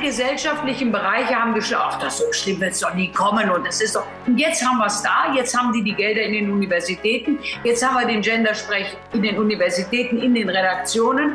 gesellschaftlichen 0.00 0.92
Bereiche 0.92 1.34
haben 1.34 1.54
geschaut, 1.54 1.80
ach, 1.92 1.98
das 1.98 2.18
so 2.18 2.32
schlimm 2.32 2.60
wird 2.60 2.72
es 2.72 2.80
doch 2.80 2.94
nie 2.94 3.10
kommen 3.12 3.50
und 3.50 3.66
das 3.66 3.80
ist 3.80 3.96
doch. 3.96 4.04
Und 4.26 4.38
jetzt 4.38 4.64
haben 4.66 4.78
wir 4.78 4.86
es 4.86 5.02
da, 5.02 5.32
jetzt 5.34 5.56
haben 5.56 5.72
die 5.72 5.82
die 5.82 5.94
Gelder 5.94 6.22
in 6.22 6.32
den 6.32 6.50
Universitäten, 6.50 7.38
jetzt 7.64 7.86
haben 7.86 8.00
wir 8.00 8.06
den 8.06 8.22
Gendersprech 8.22 8.96
in 9.12 9.22
den 9.22 9.38
Universitäten, 9.38 10.18
in 10.18 10.34
den 10.34 10.48
Redaktionen, 10.48 11.34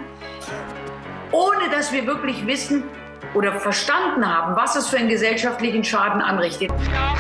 ohne 1.32 1.70
dass 1.72 1.92
wir 1.92 2.06
wirklich 2.06 2.46
wissen 2.46 2.84
oder 3.34 3.54
verstanden 3.60 4.26
haben, 4.26 4.56
was 4.56 4.76
es 4.76 4.88
für 4.88 4.98
einen 4.98 5.10
gesellschaftlichen 5.10 5.84
Schaden 5.84 6.22
anrichtet. 6.22 6.72
Ja, 6.92 7.16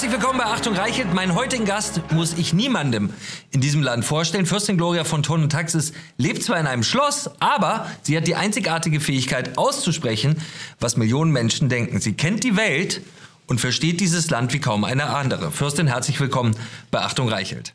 Herzlich 0.00 0.18
willkommen 0.18 0.38
bei 0.38 0.46
Achtung 0.46 0.74
Reichelt. 0.74 1.12
Meinen 1.12 1.34
heutigen 1.34 1.66
Gast 1.66 2.00
muss 2.12 2.32
ich 2.32 2.54
niemandem 2.54 3.12
in 3.50 3.60
diesem 3.60 3.82
Land 3.82 4.06
vorstellen. 4.06 4.46
Fürstin 4.46 4.78
Gloria 4.78 5.04
von 5.04 5.22
Ton 5.22 5.42
und 5.42 5.52
Taxis 5.52 5.92
lebt 6.16 6.42
zwar 6.42 6.58
in 6.58 6.66
einem 6.66 6.82
Schloss, 6.82 7.28
aber 7.38 7.86
sie 8.00 8.16
hat 8.16 8.26
die 8.26 8.34
einzigartige 8.34 8.98
Fähigkeit 8.98 9.58
auszusprechen, 9.58 10.36
was 10.78 10.96
Millionen 10.96 11.32
Menschen 11.32 11.68
denken. 11.68 12.00
Sie 12.00 12.14
kennt 12.14 12.44
die 12.44 12.56
Welt 12.56 13.02
und 13.46 13.60
versteht 13.60 14.00
dieses 14.00 14.30
Land 14.30 14.54
wie 14.54 14.58
kaum 14.58 14.84
eine 14.84 15.10
andere. 15.10 15.50
Fürstin, 15.50 15.86
herzlich 15.86 16.18
willkommen 16.18 16.56
bei 16.90 17.00
Achtung 17.00 17.28
Reichelt. 17.28 17.74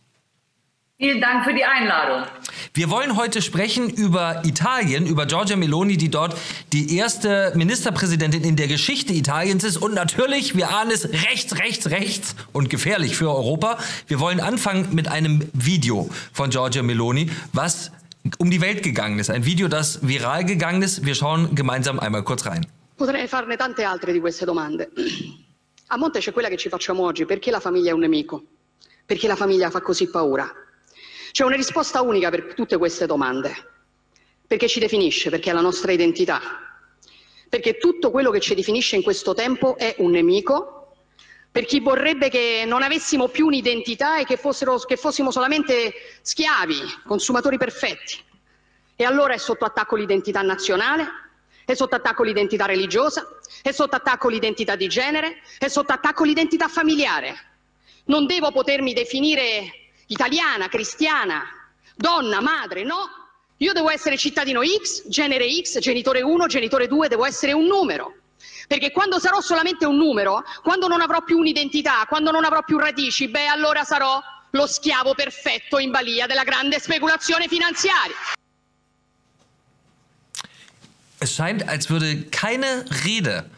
Vielen 0.97 1.19
Dank 1.19 1.43
für 1.43 1.53
die 1.53 1.65
Einladung. 1.65 2.25
Wir 2.73 2.89
wollen 2.89 3.17
heute 3.17 3.41
sprechen 3.41 3.89
über 3.89 4.41
Italien, 4.45 5.05
über 5.05 5.25
Giorgia 5.25 5.57
Meloni, 5.57 5.97
die 5.97 6.09
dort 6.09 6.37
die 6.71 6.95
erste 6.95 7.51
Ministerpräsidentin 7.53 8.45
in 8.45 8.55
der 8.55 8.69
Geschichte 8.69 9.11
Italiens 9.11 9.65
ist. 9.65 9.75
Und 9.75 9.93
natürlich, 9.93 10.55
wir 10.55 10.69
ahnen 10.69 10.91
es, 10.91 11.11
rechts, 11.11 11.57
rechts, 11.59 11.89
rechts 11.89 12.35
und 12.53 12.69
gefährlich 12.69 13.17
für 13.17 13.29
Europa. 13.29 13.77
Wir 14.07 14.21
wollen 14.21 14.39
anfangen 14.39 14.95
mit 14.95 15.09
einem 15.09 15.41
Video 15.51 16.09
von 16.31 16.49
Giorgia 16.49 16.81
Meloni, 16.81 17.29
was 17.51 17.91
um 18.37 18.49
die 18.49 18.61
Welt 18.61 18.81
gegangen 18.81 19.19
ist. 19.19 19.29
Ein 19.29 19.43
Video, 19.43 19.67
das 19.67 19.99
viral 20.07 20.45
gegangen 20.45 20.81
ist. 20.81 21.05
Wir 21.05 21.15
schauen 21.15 21.55
gemeinsam 21.55 21.99
einmal 21.99 22.23
kurz 22.23 22.45
rein. 22.45 22.65
Potrei 22.95 23.27
farne 23.27 23.57
tante 23.57 23.83
altre 23.83 24.13
di 24.13 24.21
queste 24.21 24.45
domande. 24.45 24.89
A 25.87 25.97
monte 25.97 26.19
c'è 26.19 26.31
quella 26.31 26.47
che 26.47 26.55
ci 26.55 26.69
facciamo 26.69 27.03
oggi. 27.03 27.25
Perché 27.25 27.51
la 27.51 27.59
famiglia 27.59 27.89
è 27.89 27.93
un 27.93 27.99
nemico? 27.99 28.43
Perché 29.05 29.27
la 29.27 29.35
famiglia 29.35 29.69
fa 29.69 29.81
così 29.81 30.09
paura? 30.09 30.49
C'è 31.35 31.43
una 31.43 31.57
risposta 31.57 32.01
unica 32.01 32.29
per 32.29 32.53
tutte 32.53 32.77
queste 32.77 33.05
domande, 33.05 33.53
perché 34.47 34.69
ci 34.69 34.79
definisce, 34.79 35.29
perché 35.29 35.49
è 35.49 35.53
la 35.53 35.59
nostra 35.59 35.91
identità, 35.91 36.39
perché 37.49 37.75
tutto 37.75 38.09
quello 38.09 38.31
che 38.31 38.39
ci 38.39 38.55
definisce 38.55 38.95
in 38.95 39.03
questo 39.03 39.33
tempo 39.33 39.75
è 39.75 39.95
un 39.97 40.11
nemico, 40.11 40.95
per 41.51 41.65
chi 41.65 41.81
vorrebbe 41.81 42.29
che 42.29 42.63
non 42.65 42.83
avessimo 42.83 43.27
più 43.27 43.47
un'identità 43.47 44.17
e 44.17 44.23
che, 44.23 44.37
fossero, 44.37 44.77
che 44.77 44.95
fossimo 44.95 45.29
solamente 45.29 45.91
schiavi, 46.21 46.79
consumatori 47.05 47.57
perfetti. 47.57 48.17
E 48.95 49.03
allora 49.03 49.33
è 49.33 49.37
sotto 49.37 49.65
attacco 49.65 49.97
l'identità 49.97 50.41
nazionale, 50.41 51.05
è 51.65 51.73
sotto 51.73 51.95
attacco 51.95 52.23
l'identità 52.23 52.65
religiosa, 52.65 53.27
è 53.61 53.73
sotto 53.73 53.97
attacco 53.97 54.29
l'identità 54.29 54.77
di 54.77 54.87
genere, 54.87 55.41
è 55.57 55.67
sotto 55.67 55.91
attacco 55.91 56.23
l'identità 56.23 56.69
familiare. 56.69 57.35
Non 58.05 58.25
devo 58.25 58.53
potermi 58.53 58.93
definire 58.93 59.83
italiana, 60.07 60.67
cristiana, 60.67 61.43
donna, 61.95 62.41
madre, 62.41 62.83
no. 62.83 63.09
Io 63.57 63.73
devo 63.73 63.89
essere 63.89 64.17
cittadino 64.17 64.61
X, 64.63 65.07
genere 65.07 65.47
X, 65.61 65.79
genitore 65.79 66.21
1, 66.21 66.47
genitore 66.47 66.87
2, 66.87 67.07
devo 67.07 67.25
essere 67.25 67.53
un 67.53 67.65
numero. 67.65 68.15
Perché 68.67 68.91
quando 68.91 69.19
sarò 69.19 69.39
solamente 69.41 69.85
un 69.85 69.95
numero, 69.95 70.43
quando 70.61 70.87
non 70.87 71.01
avrò 71.01 71.23
più 71.23 71.37
un'identità, 71.37 72.05
quando 72.07 72.31
non 72.31 72.43
avrò 72.43 72.63
più 72.63 72.77
radici, 72.77 73.29
beh 73.29 73.47
allora 73.47 73.83
sarò 73.83 74.21
lo 74.51 74.67
schiavo 74.67 75.13
perfetto 75.13 75.77
in 75.77 75.91
balia 75.91 76.25
della 76.25 76.43
grande 76.43 76.79
speculazione 76.79 77.47
finanziaria. 77.47 78.15
Es 81.17 81.33
scheint, 81.33 81.63
als 81.67 81.89
würde 81.89 82.27
keine 82.29 82.83
Rede 83.03 83.49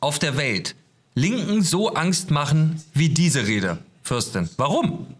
auf 0.00 0.18
der 0.18 0.36
Welt 0.36 0.74
Linken 1.14 1.62
so 1.62 1.94
Angst 1.94 2.30
machen 2.30 2.82
wie 2.92 3.08
diese 3.08 3.46
Rede, 3.46 3.78
Fürstin. 4.02 4.50
Warum? 4.58 5.16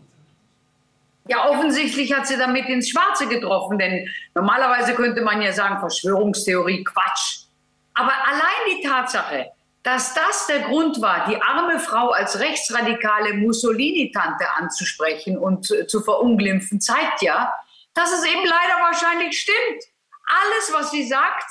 Ja, 1.29 1.49
offensichtlich 1.49 2.13
hat 2.13 2.27
sie 2.27 2.37
damit 2.37 2.69
ins 2.69 2.89
Schwarze 2.89 3.27
getroffen, 3.27 3.79
denn 3.79 4.09
normalerweise 4.35 4.95
könnte 4.95 5.23
man 5.23 5.43
ja 5.43 5.53
sagen, 5.53 5.81
Verschwörungstheorie, 5.81 6.85
Quatsch. 6.85 7.47
Aber 7.95 8.13
allein 8.13 8.77
die 8.77 8.87
Tatsache, 8.87 9.51
dass 9.83 10.15
das 10.15 10.47
der 10.47 10.61
Grund 10.61 11.01
war, 11.01 11.29
die 11.29 11.41
arme 11.41 11.81
Frau 11.81 12.11
als 12.11 12.39
rechtsradikale 12.39 13.35
Mussolini-Tante 13.35 14.45
anzusprechen 14.57 15.39
und 15.39 15.67
zu 15.67 16.01
verunglimpfen, 16.01 16.81
zeigt 16.81 17.23
ja, 17.23 17.53
dass 17.95 18.13
es 18.13 18.25
eben 18.25 18.45
leider 18.45 18.83
wahrscheinlich 18.83 19.41
stimmt. 19.41 19.85
Alles, 20.27 20.73
was 20.73 20.91
sie 20.91 21.07
sagt, 21.07 21.45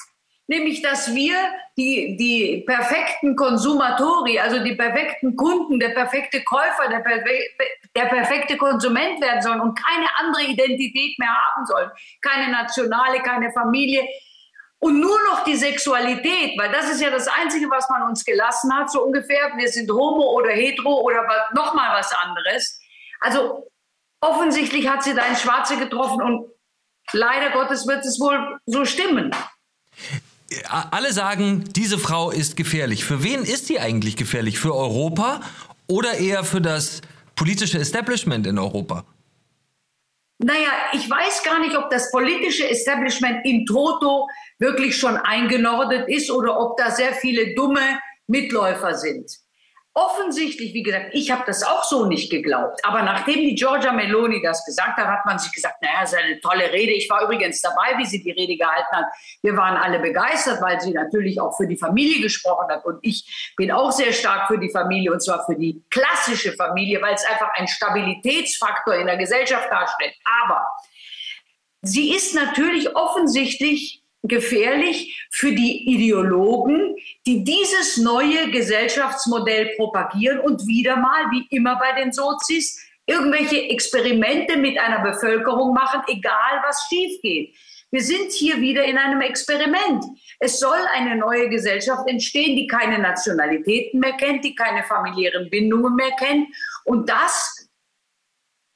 nämlich 0.47 0.81
dass 0.81 1.13
wir 1.13 1.35
die, 1.77 2.15
die 2.17 2.63
perfekten 2.65 3.35
Konsumatori, 3.35 4.39
also 4.39 4.63
die 4.63 4.75
perfekten 4.75 5.35
Kunden, 5.35 5.79
der 5.79 5.89
perfekte 5.89 6.43
Käufer, 6.43 6.87
der, 6.89 7.03
der 7.95 8.05
perfekte 8.05 8.57
Konsument 8.57 9.19
werden 9.21 9.41
sollen 9.41 9.61
und 9.61 9.75
keine 9.75 10.07
andere 10.17 10.43
Identität 10.43 11.17
mehr 11.19 11.33
haben 11.33 11.65
sollen, 11.65 11.89
keine 12.21 12.51
nationale, 12.51 13.21
keine 13.21 13.51
Familie. 13.51 14.07
Und 14.79 14.99
nur 14.99 15.17
noch 15.29 15.43
die 15.43 15.55
Sexualität, 15.55 16.59
weil 16.59 16.71
das 16.71 16.91
ist 16.91 17.01
ja 17.01 17.09
das 17.09 17.27
Einzige, 17.27 17.69
was 17.69 17.89
man 17.89 18.03
uns 18.03 18.23
gelassen 18.23 18.71
hat, 18.73 18.91
so 18.91 19.03
ungefähr, 19.03 19.51
wir 19.55 19.67
sind 19.67 19.89
homo 19.89 20.33
oder 20.33 20.51
hetero 20.51 21.01
oder 21.01 21.25
noch 21.53 21.73
mal 21.73 21.97
was 21.97 22.13
anderes. 22.13 22.79
Also 23.19 23.67
offensichtlich 24.21 24.87
hat 24.87 25.03
sie 25.03 25.15
da 25.15 25.23
ein 25.23 25.35
Schwarze 25.35 25.77
getroffen 25.77 26.21
und 26.21 26.51
leider 27.13 27.49
Gottes 27.51 27.87
wird 27.87 28.05
es 28.05 28.19
wohl 28.19 28.59
so 28.65 28.85
stimmen 28.85 29.31
alle 30.69 31.11
sagen, 31.11 31.63
diese 31.75 31.97
Frau 31.97 32.31
ist 32.31 32.55
gefährlich. 32.55 33.03
Für 33.03 33.23
wen 33.23 33.43
ist 33.43 33.67
sie 33.67 33.79
eigentlich 33.79 34.15
gefährlich? 34.15 34.59
Für 34.59 34.75
Europa 34.75 35.41
oder 35.87 36.17
eher 36.17 36.43
für 36.43 36.61
das 36.61 37.01
politische 37.35 37.79
Establishment 37.79 38.47
in 38.47 38.57
Europa? 38.57 39.05
Naja, 40.37 40.69
ich 40.93 41.09
weiß 41.09 41.43
gar 41.43 41.59
nicht, 41.59 41.77
ob 41.77 41.89
das 41.89 42.11
politische 42.11 42.69
Establishment 42.69 43.45
in 43.45 43.65
Toto 43.65 44.27
wirklich 44.59 44.97
schon 44.97 45.15
eingenordet 45.15 46.09
ist 46.09 46.29
oder 46.29 46.59
ob 46.59 46.77
da 46.77 46.91
sehr 46.91 47.13
viele 47.13 47.55
dumme 47.55 47.99
Mitläufer 48.27 48.95
sind. 48.95 49.31
Offensichtlich, 49.97 50.73
wie 50.73 50.83
gesagt, 50.83 51.11
ich 51.13 51.31
habe 51.31 51.43
das 51.45 51.63
auch 51.63 51.85
so 51.85 52.03
nicht 52.03 52.29
geglaubt. 52.29 52.83
Aber 52.83 53.01
nachdem 53.01 53.39
die 53.39 53.55
Giorgia 53.55 53.93
Meloni 53.93 54.41
das 54.41 54.65
gesagt 54.65 54.97
hat, 54.97 55.07
hat 55.07 55.25
man 55.25 55.39
sich 55.39 55.53
gesagt, 55.53 55.81
naja, 55.81 56.03
ist 56.03 56.13
eine 56.13 56.37
tolle 56.41 56.69
Rede. 56.69 56.91
Ich 56.91 57.09
war 57.09 57.23
übrigens 57.23 57.61
dabei, 57.61 57.97
wie 57.97 58.05
sie 58.05 58.21
die 58.21 58.31
Rede 58.31 58.57
gehalten 58.57 58.91
hat. 58.91 59.05
Wir 59.41 59.55
waren 59.55 59.77
alle 59.77 59.99
begeistert, 59.99 60.61
weil 60.61 60.81
sie 60.81 60.91
natürlich 60.91 61.39
auch 61.39 61.55
für 61.55 61.65
die 61.65 61.77
Familie 61.77 62.21
gesprochen 62.21 62.67
hat. 62.69 62.83
Und 62.83 62.99
ich 63.03 63.53
bin 63.55 63.71
auch 63.71 63.89
sehr 63.93 64.11
stark 64.11 64.47
für 64.47 64.57
die 64.57 64.69
Familie, 64.69 65.13
und 65.13 65.23
zwar 65.23 65.45
für 65.45 65.55
die 65.55 65.81
klassische 65.89 66.51
Familie, 66.57 67.01
weil 67.01 67.13
es 67.13 67.23
einfach 67.23 67.51
ein 67.53 67.69
Stabilitätsfaktor 67.69 68.95
in 68.95 69.07
der 69.07 69.15
Gesellschaft 69.15 69.71
darstellt. 69.71 70.13
Aber 70.43 70.67
sie 71.83 72.13
ist 72.13 72.35
natürlich 72.35 72.93
offensichtlich 72.97 74.04
gefährlich 74.27 75.27
für 75.31 75.51
die 75.51 75.89
Ideologen, 75.93 76.95
die 77.25 77.43
dieses 77.43 77.97
neue 77.97 78.51
Gesellschaftsmodell 78.51 79.73
propagieren 79.75 80.39
und 80.39 80.67
wieder 80.67 80.97
mal, 80.97 81.25
wie 81.31 81.45
immer 81.55 81.77
bei 81.77 82.01
den 82.01 82.11
Sozis, 82.11 82.81
irgendwelche 83.05 83.69
Experimente 83.69 84.57
mit 84.57 84.79
einer 84.79 84.99
Bevölkerung 84.99 85.73
machen, 85.73 86.01
egal 86.07 86.63
was 86.63 86.87
schief 86.89 87.21
geht. 87.21 87.55
Wir 87.91 88.01
sind 88.01 88.31
hier 88.31 88.59
wieder 88.59 88.83
in 88.83 88.97
einem 88.97 89.21
Experiment. 89.21 90.03
Es 90.39 90.59
soll 90.59 90.79
eine 90.93 91.15
neue 91.15 91.47
Gesellschaft 91.49 92.09
entstehen, 92.09 92.57
die 92.57 92.67
keine 92.67 92.99
Nationalitäten 92.99 93.99
mehr 93.99 94.17
kennt, 94.17 94.43
die 94.43 94.55
keine 94.55 94.83
familiären 94.83 95.49
Bindungen 95.49 95.95
mehr 95.95 96.11
kennt. 96.19 96.47
Und 96.83 97.09
das 97.09 97.54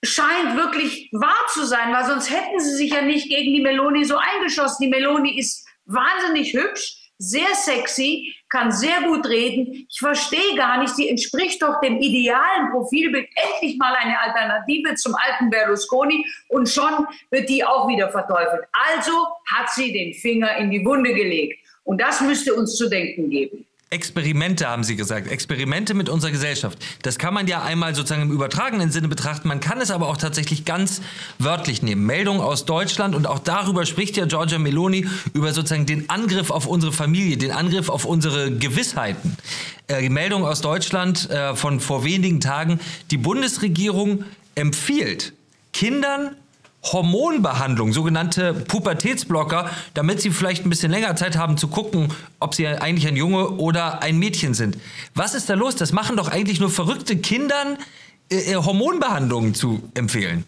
scheint 0.03 0.55
wirklich 0.55 1.09
wahr 1.11 1.45
zu 1.53 1.65
sein, 1.65 1.93
weil 1.93 2.05
sonst 2.05 2.29
hätten 2.29 2.59
sie 2.59 2.75
sich 2.75 2.91
ja 2.91 3.01
nicht 3.01 3.27
gegen 3.29 3.53
die 3.53 3.61
Meloni 3.61 4.05
so 4.05 4.17
eingeschossen. 4.17 4.83
Die 4.83 4.89
Meloni 4.89 5.37
ist 5.37 5.67
wahnsinnig 5.85 6.53
hübsch, 6.53 7.11
sehr 7.17 7.53
sexy, 7.53 8.33
kann 8.47 8.71
sehr 8.71 9.01
gut 9.01 9.27
reden. 9.27 9.85
Ich 9.89 9.99
verstehe 9.99 10.55
gar 10.55 10.79
nicht, 10.79 10.95
sie 10.95 11.09
entspricht 11.09 11.61
doch 11.61 11.81
dem 11.81 11.99
idealen 11.99 12.71
Profilbild. 12.71 13.27
Endlich 13.35 13.77
mal 13.77 13.93
eine 13.93 14.19
Alternative 14.19 14.95
zum 14.95 15.15
alten 15.15 15.49
Berlusconi 15.49 16.25
und 16.47 16.69
schon 16.69 17.05
wird 17.29 17.49
die 17.49 17.63
auch 17.63 17.87
wieder 17.87 18.09
verteufelt. 18.09 18.63
Also 18.71 19.11
hat 19.53 19.69
sie 19.71 19.91
den 19.91 20.13
Finger 20.13 20.55
in 20.57 20.71
die 20.71 20.83
Wunde 20.85 21.13
gelegt. 21.13 21.59
Und 21.83 21.99
das 21.99 22.21
müsste 22.21 22.53
uns 22.53 22.75
zu 22.75 22.87
denken 22.89 23.29
geben. 23.29 23.65
Experimente 23.91 24.67
haben 24.67 24.83
Sie 24.83 24.95
gesagt, 24.95 25.31
Experimente 25.31 25.95
mit 25.95 26.09
unserer 26.09 26.29
Gesellschaft. 26.29 26.77
Das 27.01 27.17
kann 27.17 27.33
man 27.33 27.47
ja 27.47 27.63
einmal 27.63 27.95
sozusagen 27.95 28.21
im 28.21 28.31
übertragenen 28.31 28.91
Sinne 28.91 29.07
betrachten, 29.07 29.47
man 29.47 29.59
kann 29.59 29.81
es 29.81 29.89
aber 29.89 30.09
auch 30.09 30.17
tatsächlich 30.17 30.63
ganz 30.63 31.01
wörtlich 31.39 31.81
nehmen. 31.81 32.05
Meldung 32.05 32.39
aus 32.39 32.65
Deutschland 32.65 33.15
und 33.15 33.25
auch 33.25 33.39
darüber 33.39 33.87
spricht 33.87 34.15
ja 34.15 34.25
Giorgia 34.25 34.59
Meloni 34.59 35.07
über 35.33 35.53
sozusagen 35.53 35.87
den 35.87 36.07
Angriff 36.07 36.51
auf 36.51 36.67
unsere 36.67 36.93
Familie, 36.93 37.37
den 37.37 37.51
Angriff 37.51 37.89
auf 37.89 38.05
unsere 38.05 38.51
Gewissheiten. 38.51 39.35
Äh, 39.87 40.07
Meldung 40.09 40.45
aus 40.45 40.61
Deutschland 40.61 41.27
äh, 41.31 41.55
von 41.55 41.79
vor 41.79 42.03
wenigen 42.03 42.41
Tagen, 42.41 42.79
die 43.09 43.17
Bundesregierung 43.17 44.23
empfiehlt 44.53 45.33
Kindern 45.73 46.35
Hormonbehandlung, 46.83 47.91
sogenannte 47.91 48.53
Pubertätsblocker, 48.53 49.69
damit 49.93 50.21
sie 50.21 50.31
vielleicht 50.31 50.65
ein 50.65 50.69
bisschen 50.69 50.91
länger 50.91 51.15
Zeit 51.15 51.37
haben 51.37 51.57
zu 51.57 51.67
gucken, 51.67 52.13
ob 52.39 52.55
sie 52.55 52.67
eigentlich 52.67 53.07
ein 53.07 53.17
Junge 53.17 53.49
oder 53.51 54.01
ein 54.01 54.17
Mädchen 54.17 54.53
sind. 54.53 54.77
Was 55.13 55.33
ist 55.33 55.49
da 55.49 55.55
los? 55.55 55.75
Das 55.75 55.91
machen 55.91 56.15
doch 56.15 56.29
eigentlich 56.29 56.59
nur 56.59 56.69
verrückte 56.69 57.17
Kindern, 57.17 57.77
äh, 58.31 58.53
äh, 58.53 58.55
Hormonbehandlungen 58.55 59.53
zu 59.53 59.89
empfehlen. 59.93 60.45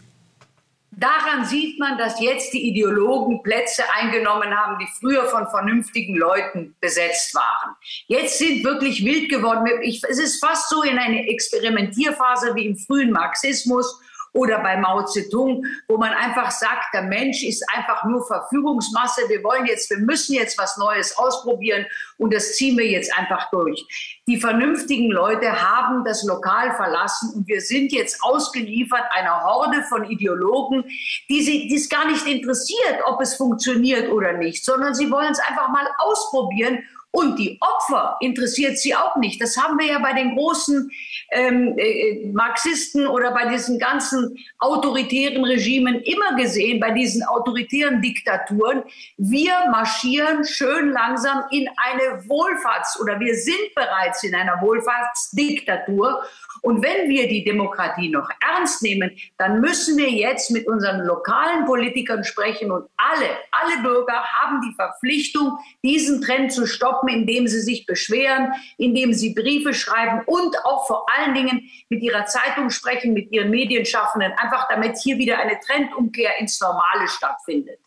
Daran 0.93 1.45
sieht 1.45 1.79
man, 1.79 1.97
dass 1.97 2.19
jetzt 2.19 2.53
die 2.53 2.67
Ideologen 2.67 3.41
Plätze 3.43 3.83
eingenommen 3.93 4.53
haben, 4.53 4.77
die 4.77 4.87
früher 4.99 5.23
von 5.25 5.47
vernünftigen 5.47 6.17
Leuten 6.17 6.75
besetzt 6.81 7.33
waren. 7.33 7.75
Jetzt 8.07 8.37
sind 8.37 8.63
wirklich 8.63 9.03
wild 9.03 9.29
geworden. 9.29 9.65
Ich, 9.83 10.03
es 10.03 10.19
ist 10.19 10.43
fast 10.43 10.69
so 10.69 10.83
in 10.83 10.99
eine 10.99 11.27
Experimentierphase 11.29 12.53
wie 12.55 12.67
im 12.67 12.77
frühen 12.77 13.11
Marxismus 13.11 13.99
oder 14.33 14.59
bei 14.59 14.77
Mao 14.77 15.05
Zedong, 15.05 15.65
wo 15.87 15.97
man 15.97 16.13
einfach 16.13 16.51
sagt, 16.51 16.93
der 16.93 17.03
Mensch 17.03 17.43
ist 17.43 17.63
einfach 17.75 18.05
nur 18.05 18.25
Verfügungsmasse. 18.25 19.27
Wir 19.27 19.43
wollen 19.43 19.65
jetzt, 19.65 19.89
wir 19.89 19.97
müssen 19.99 20.35
jetzt 20.35 20.57
was 20.57 20.77
Neues 20.77 21.17
ausprobieren 21.17 21.85
und 22.17 22.33
das 22.33 22.55
ziehen 22.55 22.77
wir 22.77 22.87
jetzt 22.87 23.17
einfach 23.17 23.49
durch. 23.51 24.21
Die 24.27 24.37
vernünftigen 24.37 25.11
Leute 25.11 25.51
haben 25.51 26.05
das 26.05 26.23
Lokal 26.23 26.73
verlassen 26.75 27.33
und 27.35 27.47
wir 27.47 27.61
sind 27.61 27.91
jetzt 27.91 28.23
ausgeliefert 28.23 29.03
einer 29.11 29.43
Horde 29.43 29.83
von 29.83 30.05
Ideologen, 30.05 30.85
die 31.29 31.41
sie, 31.41 31.67
die 31.67 31.75
es 31.75 31.89
gar 31.89 32.09
nicht 32.09 32.25
interessiert, 32.25 33.01
ob 33.05 33.19
es 33.21 33.35
funktioniert 33.35 34.09
oder 34.09 34.33
nicht, 34.33 34.63
sondern 34.63 34.93
sie 34.93 35.11
wollen 35.11 35.31
es 35.31 35.39
einfach 35.39 35.69
mal 35.69 35.87
ausprobieren 35.99 36.83
und 37.11 37.37
die 37.37 37.57
Opfer 37.59 38.15
interessiert 38.21 38.77
sie 38.77 38.95
auch 38.95 39.17
nicht. 39.17 39.41
Das 39.41 39.57
haben 39.57 39.77
wir 39.77 39.87
ja 39.87 39.99
bei 39.99 40.13
den 40.13 40.33
großen 40.35 40.89
ähm, 41.31 41.77
äh, 41.77 42.31
Marxisten 42.31 43.05
oder 43.05 43.31
bei 43.31 43.49
diesen 43.49 43.79
ganzen 43.79 44.37
autoritären 44.59 45.43
Regimen 45.43 46.01
immer 46.01 46.37
gesehen, 46.37 46.79
bei 46.79 46.91
diesen 46.91 47.23
autoritären 47.23 48.01
Diktaturen. 48.01 48.83
Wir 49.17 49.53
marschieren 49.71 50.45
schön 50.45 50.91
langsam 50.91 51.43
in 51.51 51.67
eine 51.75 52.23
Wohlfahrts- 52.29 52.99
oder 53.01 53.19
wir 53.19 53.35
sind 53.35 53.75
bereits 53.75 54.23
in 54.23 54.33
einer 54.33 54.61
Wohlfahrtsdiktatur. 54.61 56.23
Und 56.61 56.83
wenn 56.83 57.09
wir 57.09 57.27
die 57.27 57.43
Demokratie 57.43 58.09
noch 58.09 58.29
ernst 58.53 58.83
nehmen, 58.83 59.11
dann 59.37 59.61
müssen 59.61 59.97
wir 59.97 60.09
jetzt 60.09 60.51
mit 60.51 60.67
unseren 60.67 61.01
lokalen 61.05 61.65
Politikern 61.65 62.23
sprechen 62.23 62.71
und 62.71 62.87
alle, 62.97 63.29
alle 63.51 63.81
Bürger 63.81 64.23
haben 64.23 64.61
die 64.61 64.73
Verpflichtung, 64.75 65.57
diesen 65.83 66.21
Trend 66.21 66.53
zu 66.53 66.67
stoppen, 66.67 67.00
indem 67.07 67.47
sie 67.47 67.61
sich 67.61 67.85
beschweren, 67.85 68.53
indem 68.77 69.13
sie 69.13 69.33
Briefe 69.33 69.73
schreiben 69.73 70.21
und 70.25 70.55
auch 70.65 70.87
vor 70.87 71.05
allen 71.15 71.33
Dingen 71.33 71.69
mit 71.89 72.01
ihrer 72.01 72.25
Zeitung 72.25 72.69
sprechen, 72.69 73.13
mit 73.13 73.31
ihren 73.31 73.49
Medienschaffenden, 73.49 74.31
einfach 74.33 74.67
damit 74.69 74.97
hier 74.97 75.17
wieder 75.17 75.39
eine 75.39 75.59
Trendumkehr 75.59 76.39
ins 76.39 76.59
Normale 76.59 77.07
stattfindet. 77.07 77.79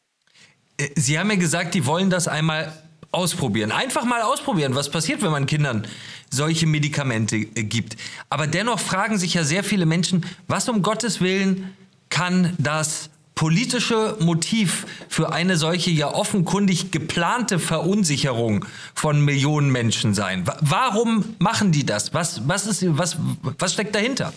Äh, 0.78 0.88
sie 0.96 1.18
haben 1.18 1.30
ja 1.30 1.36
gesagt, 1.36 1.74
die 1.74 1.86
wollen 1.86 2.10
das 2.10 2.28
einmal 2.28 2.72
ausprobieren. 3.12 3.72
Einfach 3.72 4.04
mal 4.04 4.22
ausprobieren, 4.22 4.74
was 4.74 4.90
passiert, 4.90 5.22
wenn 5.22 5.30
man 5.30 5.46
Kindern 5.46 5.86
solche 6.30 6.66
Medikamente 6.66 7.36
äh, 7.36 7.62
gibt. 7.62 7.96
Aber 8.28 8.46
dennoch 8.46 8.80
fragen 8.80 9.18
sich 9.18 9.34
ja 9.34 9.44
sehr 9.44 9.64
viele 9.64 9.86
Menschen, 9.86 10.26
was 10.48 10.68
um 10.68 10.82
Gottes 10.82 11.20
Willen 11.20 11.76
kann 12.10 12.54
das 12.58 13.10
politische 13.34 14.16
Motiv 14.20 14.86
für 15.08 15.32
eine 15.32 15.56
solche 15.56 15.90
ja 15.90 16.12
offenkundig 16.12 16.90
geplante 16.90 17.58
Verunsicherung 17.58 18.64
von 18.94 19.24
Millionen 19.24 19.70
Menschen 19.70 20.14
sein? 20.14 20.44
Warum 20.60 21.36
machen 21.38 21.72
die 21.72 21.84
das? 21.84 22.14
Was, 22.14 22.46
was, 22.48 22.66
ist, 22.66 22.84
was, 22.96 23.16
was 23.58 23.72
steckt 23.72 23.94
dahinter? 23.94 24.32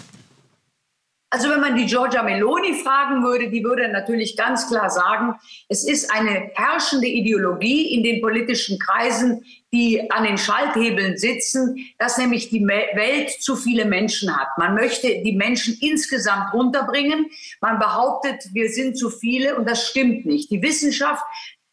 Also 1.29 1.49
wenn 1.49 1.59
man 1.59 1.75
die 1.75 1.85
Giorgia 1.85 2.23
Meloni 2.23 2.73
fragen 2.73 3.21
würde, 3.21 3.49
die 3.49 3.61
würde 3.61 3.89
natürlich 3.89 4.37
ganz 4.37 4.69
klar 4.69 4.89
sagen, 4.89 5.35
es 5.67 5.85
ist 5.85 6.09
eine 6.09 6.51
herrschende 6.55 7.07
Ideologie 7.07 7.93
in 7.93 8.01
den 8.01 8.21
politischen 8.21 8.79
Kreisen, 8.79 9.43
die 9.73 10.09
an 10.11 10.23
den 10.23 10.37
Schalthebeln 10.37 11.17
sitzen, 11.17 11.77
dass 11.97 12.17
nämlich 12.17 12.49
die 12.49 12.65
Welt 12.65 13.29
zu 13.29 13.55
viele 13.55 13.85
Menschen 13.85 14.35
hat. 14.35 14.47
Man 14.57 14.75
möchte 14.75 15.21
die 15.23 15.35
Menschen 15.35 15.77
insgesamt 15.81 16.53
runterbringen. 16.53 17.27
Man 17.59 17.77
behauptet, 17.77 18.43
wir 18.53 18.69
sind 18.69 18.97
zu 18.97 19.09
viele 19.09 19.57
und 19.57 19.67
das 19.67 19.87
stimmt 19.87 20.25
nicht. 20.25 20.49
Die 20.51 20.61
Wissenschaft 20.61 21.23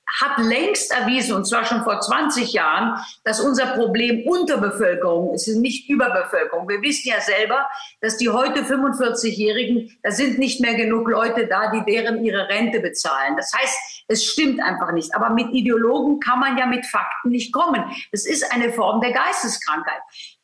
hat 0.06 0.38
längst 0.38 0.92
erwiesen, 0.92 1.34
und 1.34 1.46
zwar 1.46 1.64
schon 1.64 1.82
vor 1.82 2.00
20 2.00 2.52
Jahren, 2.52 2.98
dass 3.24 3.40
unser 3.40 3.66
Problem 3.68 4.26
Unterbevölkerung 4.26 5.34
ist, 5.34 5.48
nicht 5.48 5.88
Überbevölkerung. 5.88 6.68
Wir 6.68 6.82
wissen 6.82 7.08
ja 7.08 7.20
selber, 7.20 7.68
dass 8.00 8.16
die 8.18 8.28
heute 8.28 8.62
45-Jährigen, 8.62 9.96
da 10.02 10.10
sind 10.10 10.38
nicht 10.38 10.60
mehr 10.60 10.74
genug 10.74 11.08
Leute 11.08 11.46
da, 11.46 11.70
die 11.70 11.84
deren 11.90 12.24
ihre 12.24 12.48
Rente 12.48 12.80
bezahlen. 12.80 13.36
Das 13.36 13.52
heißt, 13.52 14.04
es 14.08 14.24
stimmt 14.24 14.62
einfach 14.62 14.92
nicht. 14.92 15.14
Aber 15.14 15.30
mit 15.30 15.52
Ideologen 15.52 16.20
kann 16.20 16.38
man 16.38 16.58
ja 16.58 16.66
mit 16.66 16.84
Fakten 16.86 17.30
nicht 17.30 17.52
kommen. 17.52 17.82
Das 18.12 18.26
ist 18.26 18.50
eine 18.52 18.72
Form 18.72 19.00
der 19.00 19.12
Geisteskrankheit. 19.12 20.00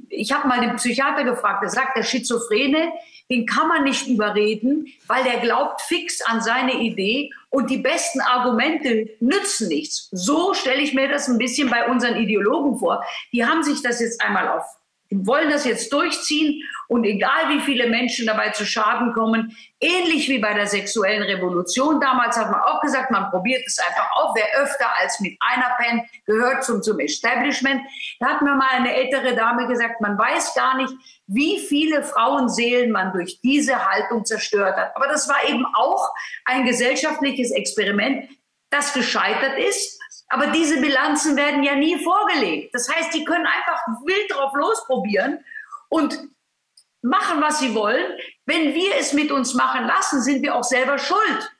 Ich 0.08 0.32
habe 0.32 0.48
mal 0.48 0.60
den 0.60 0.76
Psychiater 0.76 1.24
gefragt, 1.24 1.62
der 1.62 1.70
sagt, 1.70 1.96
der 1.96 2.02
Schizophrene, 2.02 2.92
den 3.30 3.46
kann 3.46 3.68
man 3.68 3.84
nicht 3.84 4.08
überreden, 4.08 4.86
weil 5.06 5.22
der 5.24 5.38
glaubt 5.38 5.82
fix 5.82 6.20
an 6.22 6.40
seine 6.40 6.80
Idee 6.80 7.30
und 7.50 7.68
die 7.68 7.78
besten 7.78 8.20
Argumente 8.20 9.10
nützen 9.20 9.68
nichts. 9.68 10.08
So 10.12 10.54
stelle 10.54 10.80
ich 10.80 10.94
mir 10.94 11.08
das 11.08 11.28
ein 11.28 11.38
bisschen 11.38 11.68
bei 11.68 11.88
unseren 11.88 12.16
Ideologen 12.16 12.78
vor. 12.78 13.04
Die 13.32 13.44
haben 13.44 13.62
sich 13.62 13.82
das 13.82 14.00
jetzt 14.00 14.20
einmal 14.22 14.48
auf 14.48 14.64
wollen 15.10 15.50
das 15.50 15.64
jetzt 15.64 15.92
durchziehen 15.92 16.62
und 16.88 17.04
egal 17.04 17.48
wie 17.48 17.60
viele 17.60 17.88
Menschen 17.88 18.26
dabei 18.26 18.50
zu 18.50 18.64
Schaden 18.64 19.12
kommen, 19.12 19.56
ähnlich 19.80 20.28
wie 20.28 20.38
bei 20.38 20.54
der 20.54 20.66
sexuellen 20.66 21.22
Revolution 21.22 22.00
damals 22.00 22.36
hat 22.36 22.50
man 22.50 22.60
auch 22.60 22.80
gesagt, 22.80 23.10
man 23.10 23.30
probiert 23.30 23.62
es 23.66 23.78
einfach 23.78 24.10
auf, 24.12 24.34
wer 24.36 24.62
öfter 24.62 24.86
als 25.00 25.20
mit 25.20 25.36
einer 25.40 25.76
pennt, 25.78 26.04
gehört 26.26 26.64
zum, 26.64 26.82
zum 26.82 27.00
Establishment. 27.00 27.82
Da 28.20 28.28
hat 28.28 28.42
mir 28.42 28.54
mal 28.54 28.68
eine 28.70 28.94
ältere 28.94 29.34
Dame 29.34 29.66
gesagt, 29.66 30.00
man 30.00 30.16
weiß 30.16 30.54
gar 30.54 30.76
nicht, 30.76 30.92
wie 31.26 31.58
viele 31.58 32.02
Frauenseelen 32.02 32.90
man 32.90 33.12
durch 33.12 33.40
diese 33.40 33.88
Haltung 33.88 34.24
zerstört 34.24 34.76
hat. 34.76 34.94
Aber 34.96 35.08
das 35.08 35.28
war 35.28 35.48
eben 35.48 35.66
auch 35.74 36.08
ein 36.44 36.64
gesellschaftliches 36.64 37.50
Experiment, 37.50 38.28
das 38.70 38.92
gescheitert 38.92 39.58
ist 39.58 39.99
aber 40.30 40.46
diese 40.48 40.80
Bilanzen 40.80 41.36
werden 41.36 41.62
ja 41.62 41.74
nie 41.74 42.02
vorgelegt. 42.02 42.72
Das 42.72 42.88
heißt, 42.88 43.12
die 43.12 43.24
können 43.24 43.46
einfach 43.46 43.82
wild 44.04 44.32
drauf 44.32 44.52
losprobieren 44.54 45.40
und 45.88 46.18
machen, 47.02 47.40
was 47.40 47.58
sie 47.58 47.74
wollen. 47.74 48.16
Wenn 48.46 48.72
wir 48.72 48.92
es 48.98 49.12
mit 49.12 49.30
uns 49.32 49.52
machen 49.54 49.86
lassen, 49.86 50.22
sind 50.22 50.42
wir 50.42 50.54
auch 50.54 50.64
selber 50.64 50.98
schuld. 50.98 51.52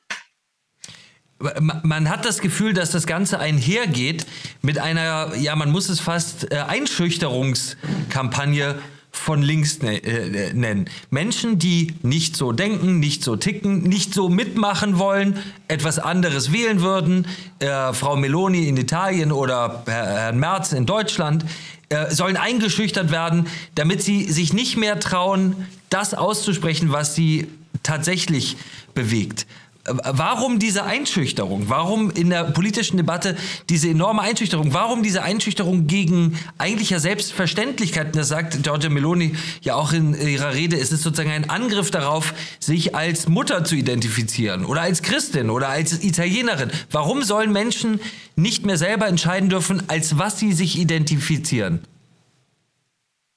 Man 1.59 2.09
hat 2.09 2.23
das 2.23 2.39
Gefühl, 2.39 2.73
dass 2.73 2.91
das 2.91 3.07
Ganze 3.07 3.39
einhergeht 3.39 4.27
mit 4.61 4.77
einer, 4.77 5.33
ja, 5.35 5.55
man 5.55 5.71
muss 5.71 5.89
es 5.89 5.99
fast 5.99 6.51
äh, 6.51 6.57
Einschüchterungskampagne 6.57 8.79
von 9.21 9.43
links 9.43 9.81
ne, 9.81 10.03
äh, 10.03 10.51
nennen. 10.53 10.89
Menschen, 11.11 11.59
die 11.59 11.93
nicht 12.01 12.35
so 12.35 12.51
denken, 12.51 12.99
nicht 12.99 13.23
so 13.23 13.35
ticken, 13.35 13.83
nicht 13.83 14.13
so 14.13 14.29
mitmachen 14.29 14.97
wollen, 14.97 15.37
etwas 15.67 15.99
anderes 15.99 16.51
wählen 16.51 16.81
würden, 16.81 17.27
äh, 17.59 17.93
Frau 17.93 18.15
Meloni 18.15 18.67
in 18.67 18.77
Italien 18.77 19.31
oder 19.31 19.83
Herrn 19.85 20.39
Merz 20.39 20.71
in 20.73 20.87
Deutschland, 20.87 21.45
äh, 21.89 22.09
sollen 22.09 22.35
eingeschüchtert 22.35 23.11
werden, 23.11 23.47
damit 23.75 24.01
sie 24.01 24.31
sich 24.31 24.53
nicht 24.53 24.75
mehr 24.75 24.99
trauen, 24.99 25.67
das 25.89 26.13
auszusprechen, 26.15 26.91
was 26.91 27.13
sie 27.13 27.47
tatsächlich 27.83 28.57
bewegt. 28.95 29.45
Warum 29.85 30.59
diese 30.59 30.83
Einschüchterung? 30.83 31.63
Warum 31.67 32.11
in 32.11 32.29
der 32.29 32.43
politischen 32.43 32.97
Debatte 32.97 33.35
diese 33.67 33.89
enorme 33.89 34.21
Einschüchterung? 34.21 34.73
Warum 34.73 35.01
diese 35.01 35.23
Einschüchterung 35.23 35.87
gegen 35.87 36.37
eigentlich 36.59 36.91
ja 36.91 36.99
Selbstverständlichkeiten? 36.99 38.11
Das 38.13 38.27
sagt 38.27 38.61
Giorgia 38.61 38.91
Meloni 38.91 39.33
ja 39.61 39.75
auch 39.75 39.91
in 39.91 40.13
ihrer 40.13 40.53
Rede. 40.53 40.77
Es 40.77 40.91
ist 40.91 41.01
sozusagen 41.01 41.31
ein 41.31 41.49
Angriff 41.49 41.89
darauf, 41.89 42.35
sich 42.59 42.95
als 42.95 43.27
Mutter 43.27 43.63
zu 43.63 43.75
identifizieren 43.75 44.65
oder 44.65 44.81
als 44.81 45.01
Christin 45.01 45.49
oder 45.49 45.69
als 45.69 46.03
Italienerin. 46.03 46.69
Warum 46.91 47.23
sollen 47.23 47.51
Menschen 47.51 47.99
nicht 48.35 48.65
mehr 48.65 48.77
selber 48.77 49.07
entscheiden 49.07 49.49
dürfen, 49.49 49.81
als 49.87 50.19
was 50.19 50.37
sie 50.37 50.53
sich 50.53 50.77
identifizieren? 50.77 51.79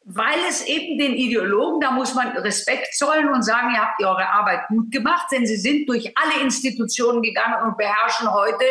Weil 0.05 0.39
es 0.49 0.67
eben 0.67 0.99
den 0.99 1.15
Ideologen, 1.15 1.81
da 1.81 1.91
muss 1.91 2.15
man 2.15 2.29
Respekt 2.37 2.95
zollen 2.95 3.29
und 3.29 3.43
sagen, 3.43 3.75
ihr 3.75 3.81
habt 3.81 4.03
eure 4.03 4.29
Arbeit 4.29 4.69
gut 4.69 4.91
gemacht, 4.91 5.29
denn 5.33 5.47
sie 5.47 5.57
sind 5.57 5.89
durch 5.89 6.13
alle 6.17 6.43
Institutionen 6.43 7.23
gegangen 7.23 7.67
und 7.67 7.79
beherrschen 7.79 8.31
heute 8.31 8.65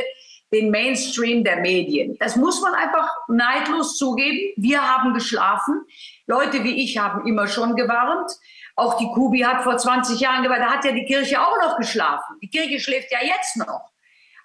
den 0.53 0.69
Mainstream 0.69 1.43
der 1.43 1.57
Medien. 1.57 2.15
Das 2.19 2.35
muss 2.35 2.61
man 2.61 2.75
einfach 2.75 3.09
neidlos 3.27 3.97
zugeben. 3.97 4.53
Wir 4.55 4.81
haben 4.81 5.13
geschlafen. 5.15 5.83
Leute 6.27 6.63
wie 6.63 6.83
ich 6.83 6.97
haben 6.99 7.25
immer 7.25 7.47
schon 7.47 7.75
gewarnt. 7.75 8.31
Auch 8.75 8.97
die 8.97 9.11
Kubi 9.13 9.39
hat 9.39 9.63
vor 9.63 9.77
20 9.77 10.19
Jahren 10.19 10.43
gewarnt. 10.43 10.61
Da 10.61 10.71
hat 10.73 10.85
ja 10.85 10.91
die 10.91 11.05
Kirche 11.05 11.41
auch 11.41 11.57
noch 11.59 11.77
geschlafen. 11.77 12.37
Die 12.41 12.49
Kirche 12.49 12.79
schläft 12.79 13.11
ja 13.11 13.19
jetzt 13.23 13.57
noch. 13.57 13.89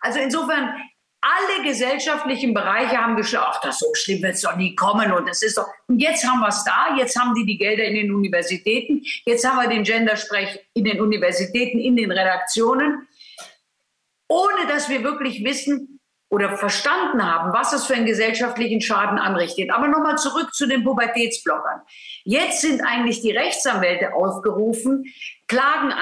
Also 0.00 0.18
insofern, 0.20 0.74
alle 1.20 1.64
gesellschaftlichen 1.64 2.54
Bereiche 2.54 2.96
haben 2.96 3.16
geschlafen. 3.16 3.48
Ach, 3.52 3.60
das 3.60 3.78
so 3.78 3.92
schlimm 3.94 4.22
wird 4.22 4.34
es 4.34 4.42
doch 4.42 4.56
nie 4.56 4.74
kommen. 4.74 5.12
Und 5.12 5.28
das 5.28 5.42
ist 5.42 5.58
doch. 5.58 5.66
Und 5.86 5.98
jetzt 5.98 6.24
haben 6.24 6.40
wir 6.40 6.48
es 6.48 6.62
da. 6.64 6.96
Jetzt 6.96 7.18
haben 7.18 7.34
die 7.34 7.44
die 7.44 7.58
Gelder 7.58 7.84
in 7.84 7.94
den 7.94 8.14
Universitäten. 8.14 9.02
Jetzt 9.24 9.46
haben 9.46 9.58
wir 9.58 9.68
den 9.68 9.82
Gendersprech 9.82 10.60
in 10.74 10.84
den 10.84 11.00
Universitäten, 11.00 11.78
in 11.78 11.96
den 11.96 12.12
Redaktionen. 12.12 13.08
Ohne 14.28 14.66
dass 14.68 14.88
wir 14.88 15.02
wirklich 15.02 15.42
wissen, 15.42 15.97
oder 16.30 16.56
verstanden 16.56 17.24
haben, 17.24 17.52
was 17.52 17.72
es 17.72 17.86
für 17.86 17.94
einen 17.94 18.04
gesellschaftlichen 18.04 18.80
Schaden 18.80 19.18
anrichtet. 19.18 19.70
Aber 19.70 19.88
nochmal 19.88 20.18
zurück 20.18 20.54
zu 20.54 20.66
den 20.66 20.84
Pubertätsblockern. 20.84 21.80
Jetzt 22.24 22.60
sind 22.60 22.82
eigentlich 22.82 23.22
die 23.22 23.30
Rechtsanwälte 23.30 24.14
aufgerufen, 24.14 25.04
Klagen 25.46 25.94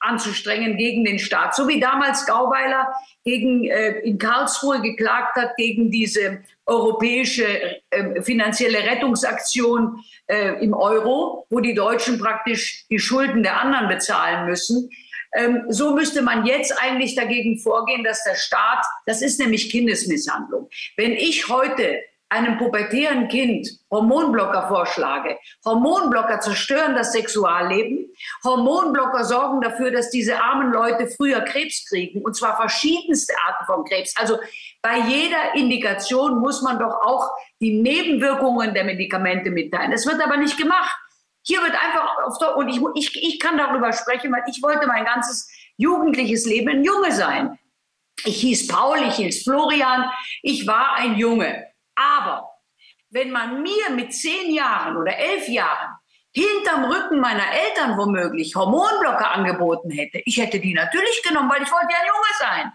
anzustrengen 0.00 0.76
gegen 0.76 1.04
den 1.04 1.18
Staat, 1.18 1.54
so 1.54 1.66
wie 1.68 1.80
damals 1.80 2.26
Gauweiler 2.26 2.92
gegen, 3.24 3.64
äh, 3.64 4.00
in 4.00 4.18
Karlsruhe 4.18 4.82
geklagt 4.82 5.36
hat 5.36 5.56
gegen 5.56 5.90
diese 5.90 6.42
europäische 6.66 7.46
äh, 7.90 8.20
finanzielle 8.20 8.78
Rettungsaktion 8.78 10.04
äh, 10.26 10.62
im 10.62 10.74
Euro, 10.74 11.46
wo 11.48 11.60
die 11.60 11.74
Deutschen 11.74 12.18
praktisch 12.18 12.84
die 12.90 12.98
Schulden 12.98 13.42
der 13.42 13.58
anderen 13.58 13.88
bezahlen 13.88 14.46
müssen. 14.46 14.90
Ähm, 15.34 15.64
so 15.68 15.94
müsste 15.94 16.22
man 16.22 16.44
jetzt 16.44 16.72
eigentlich 16.80 17.14
dagegen 17.14 17.58
vorgehen, 17.58 18.04
dass 18.04 18.24
der 18.24 18.34
Staat, 18.34 18.84
das 19.06 19.22
ist 19.22 19.40
nämlich 19.40 19.70
Kindesmisshandlung. 19.70 20.68
Wenn 20.96 21.12
ich 21.12 21.48
heute 21.48 22.00
einem 22.32 22.56
pubertären 22.56 23.28
Kind 23.28 23.68
Hormonblocker 23.90 24.66
vorschlage. 24.66 25.36
Hormonblocker 25.66 26.40
zerstören 26.40 26.94
das 26.94 27.12
Sexualleben. 27.12 28.10
Hormonblocker 28.42 29.24
sorgen 29.24 29.60
dafür, 29.60 29.90
dass 29.90 30.08
diese 30.08 30.40
armen 30.40 30.72
Leute 30.72 31.08
früher 31.08 31.42
Krebs 31.42 31.86
kriegen, 31.86 32.22
und 32.22 32.34
zwar 32.34 32.56
verschiedenste 32.56 33.34
Arten 33.46 33.66
von 33.66 33.84
Krebs. 33.84 34.14
Also 34.16 34.38
bei 34.80 34.98
jeder 35.00 35.54
Indikation 35.54 36.40
muss 36.40 36.62
man 36.62 36.78
doch 36.78 37.02
auch 37.02 37.30
die 37.60 37.82
Nebenwirkungen 37.82 38.72
der 38.72 38.84
Medikamente 38.84 39.50
mitteilen. 39.50 39.90
Das 39.90 40.06
wird 40.06 40.22
aber 40.22 40.38
nicht 40.38 40.56
gemacht. 40.56 40.96
Hier 41.44 41.60
wird 41.62 41.74
einfach 41.74 42.24
auf 42.24 42.38
der, 42.38 42.56
und 42.56 42.68
ich, 42.68 42.80
ich, 42.94 43.22
ich 43.22 43.40
kann 43.40 43.58
darüber 43.58 43.92
sprechen, 43.92 44.32
weil 44.32 44.44
ich 44.48 44.62
wollte 44.62 44.86
mein 44.86 45.04
ganzes 45.04 45.50
jugendliches 45.76 46.46
Leben 46.46 46.68
ein 46.68 46.84
Junge 46.84 47.12
sein. 47.12 47.58
Ich 48.24 48.40
hieß 48.40 48.68
Paul, 48.68 48.98
ich 49.02 49.16
hieß 49.16 49.42
Florian, 49.42 50.08
ich 50.42 50.66
war 50.66 50.94
ein 50.94 51.16
Junge. 51.16 51.66
Aber 51.96 52.48
wenn 53.10 53.30
man 53.30 53.62
mir 53.62 53.90
mit 53.90 54.14
zehn 54.14 54.52
Jahren 54.54 54.96
oder 54.96 55.16
elf 55.16 55.48
Jahren 55.48 55.96
hinterm 56.30 56.84
Rücken 56.84 57.20
meiner 57.20 57.52
Eltern 57.52 57.98
womöglich 57.98 58.54
Hormonblocker 58.54 59.32
angeboten 59.32 59.90
hätte, 59.90 60.22
ich 60.24 60.36
hätte 60.38 60.60
die 60.60 60.72
natürlich 60.72 61.22
genommen, 61.26 61.50
weil 61.50 61.62
ich 61.62 61.72
wollte 61.72 61.88
ja 61.90 61.98
ein 61.98 62.06
Junge 62.06 62.38
sein. 62.38 62.72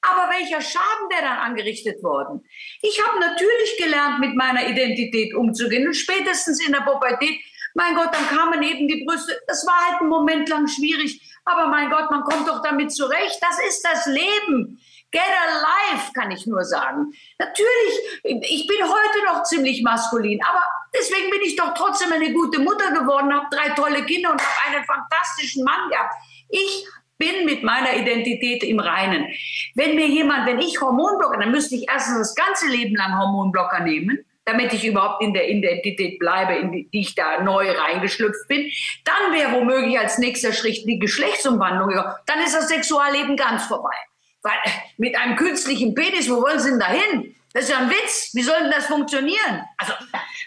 Aber 0.00 0.30
welcher 0.30 0.60
Schaden 0.60 1.10
wäre 1.10 1.22
dann 1.22 1.38
angerichtet 1.38 2.02
worden? 2.02 2.46
Ich 2.82 3.04
habe 3.04 3.18
natürlich 3.18 3.76
gelernt, 3.82 4.20
mit 4.20 4.36
meiner 4.36 4.68
Identität 4.68 5.34
umzugehen. 5.34 5.88
Und 5.88 5.94
spätestens 5.94 6.64
in 6.64 6.72
der 6.72 6.82
Pubertät 6.82 7.40
mein 7.78 7.94
Gott, 7.94 8.12
dann 8.12 8.26
kamen 8.26 8.60
eben 8.64 8.88
die 8.88 9.04
Brüste. 9.04 9.40
Das 9.46 9.64
war 9.64 9.86
halt 9.86 10.00
einen 10.00 10.10
Moment 10.10 10.48
lang 10.48 10.66
schwierig. 10.66 11.22
Aber 11.44 11.68
mein 11.68 11.88
Gott, 11.90 12.10
man 12.10 12.24
kommt 12.24 12.48
doch 12.48 12.60
damit 12.60 12.92
zurecht. 12.92 13.38
Das 13.40 13.58
ist 13.66 13.82
das 13.84 14.06
Leben. 14.06 14.80
Get 15.12 15.22
alive, 15.22 16.12
kann 16.12 16.32
ich 16.32 16.44
nur 16.46 16.64
sagen. 16.64 17.12
Natürlich, 17.38 17.94
ich 18.24 18.66
bin 18.66 18.78
heute 18.82 19.24
noch 19.26 19.44
ziemlich 19.44 19.82
maskulin, 19.82 20.40
aber 20.42 20.62
deswegen 20.94 21.30
bin 21.30 21.40
ich 21.42 21.56
doch 21.56 21.72
trotzdem 21.72 22.12
eine 22.12 22.30
gute 22.32 22.60
Mutter 22.60 22.90
geworden, 22.90 23.32
habe 23.32 23.46
drei 23.50 23.70
tolle 23.70 24.04
Kinder 24.04 24.32
und 24.32 24.42
habe 24.42 24.76
einen 24.76 24.84
fantastischen 24.84 25.64
Mann 25.64 25.88
gehabt. 25.88 26.12
Ich 26.50 26.84
bin 27.16 27.46
mit 27.46 27.62
meiner 27.62 27.96
Identität 27.96 28.62
im 28.64 28.80
Reinen. 28.80 29.28
Wenn 29.76 29.94
mir 29.94 30.08
jemand, 30.08 30.46
wenn 30.46 30.58
ich 30.58 30.78
Hormonblocker, 30.78 31.38
dann 31.38 31.52
müsste 31.52 31.76
ich 31.76 31.88
erstens 31.88 32.18
das 32.18 32.34
ganze 32.34 32.66
Leben 32.66 32.94
lang 32.94 33.18
Hormonblocker 33.18 33.80
nehmen 33.80 34.26
damit 34.48 34.72
ich 34.72 34.86
überhaupt 34.86 35.22
in 35.22 35.34
der 35.34 35.48
Identität 35.48 36.18
bleibe, 36.18 36.54
in 36.54 36.72
die, 36.72 36.88
die 36.90 37.00
ich 37.00 37.14
da 37.14 37.42
neu 37.42 37.70
reingeschlüpft 37.70 38.48
bin. 38.48 38.70
Dann 39.04 39.34
wäre 39.34 39.52
womöglich 39.52 39.98
als 39.98 40.16
nächster 40.16 40.54
Schritt 40.54 40.86
die 40.86 40.98
Geschlechtsumwandlung. 40.98 41.92
Dann 42.24 42.38
ist 42.44 42.54
das 42.54 42.68
Sexualleben 42.68 43.36
ganz 43.36 43.64
vorbei. 43.64 43.94
Weil 44.42 44.56
äh, 44.64 44.70
mit 44.96 45.16
einem 45.16 45.36
künstlichen 45.36 45.94
Penis, 45.94 46.30
wo 46.30 46.40
wollen 46.40 46.58
Sie 46.58 46.70
denn 46.70 46.80
dahin? 46.80 47.34
Das 47.52 47.64
ist 47.64 47.70
ja 47.70 47.78
ein 47.78 47.90
Witz. 47.90 48.30
Wie 48.32 48.42
soll 48.42 48.58
denn 48.60 48.70
das 48.70 48.86
funktionieren? 48.86 49.62
Also, 49.76 49.92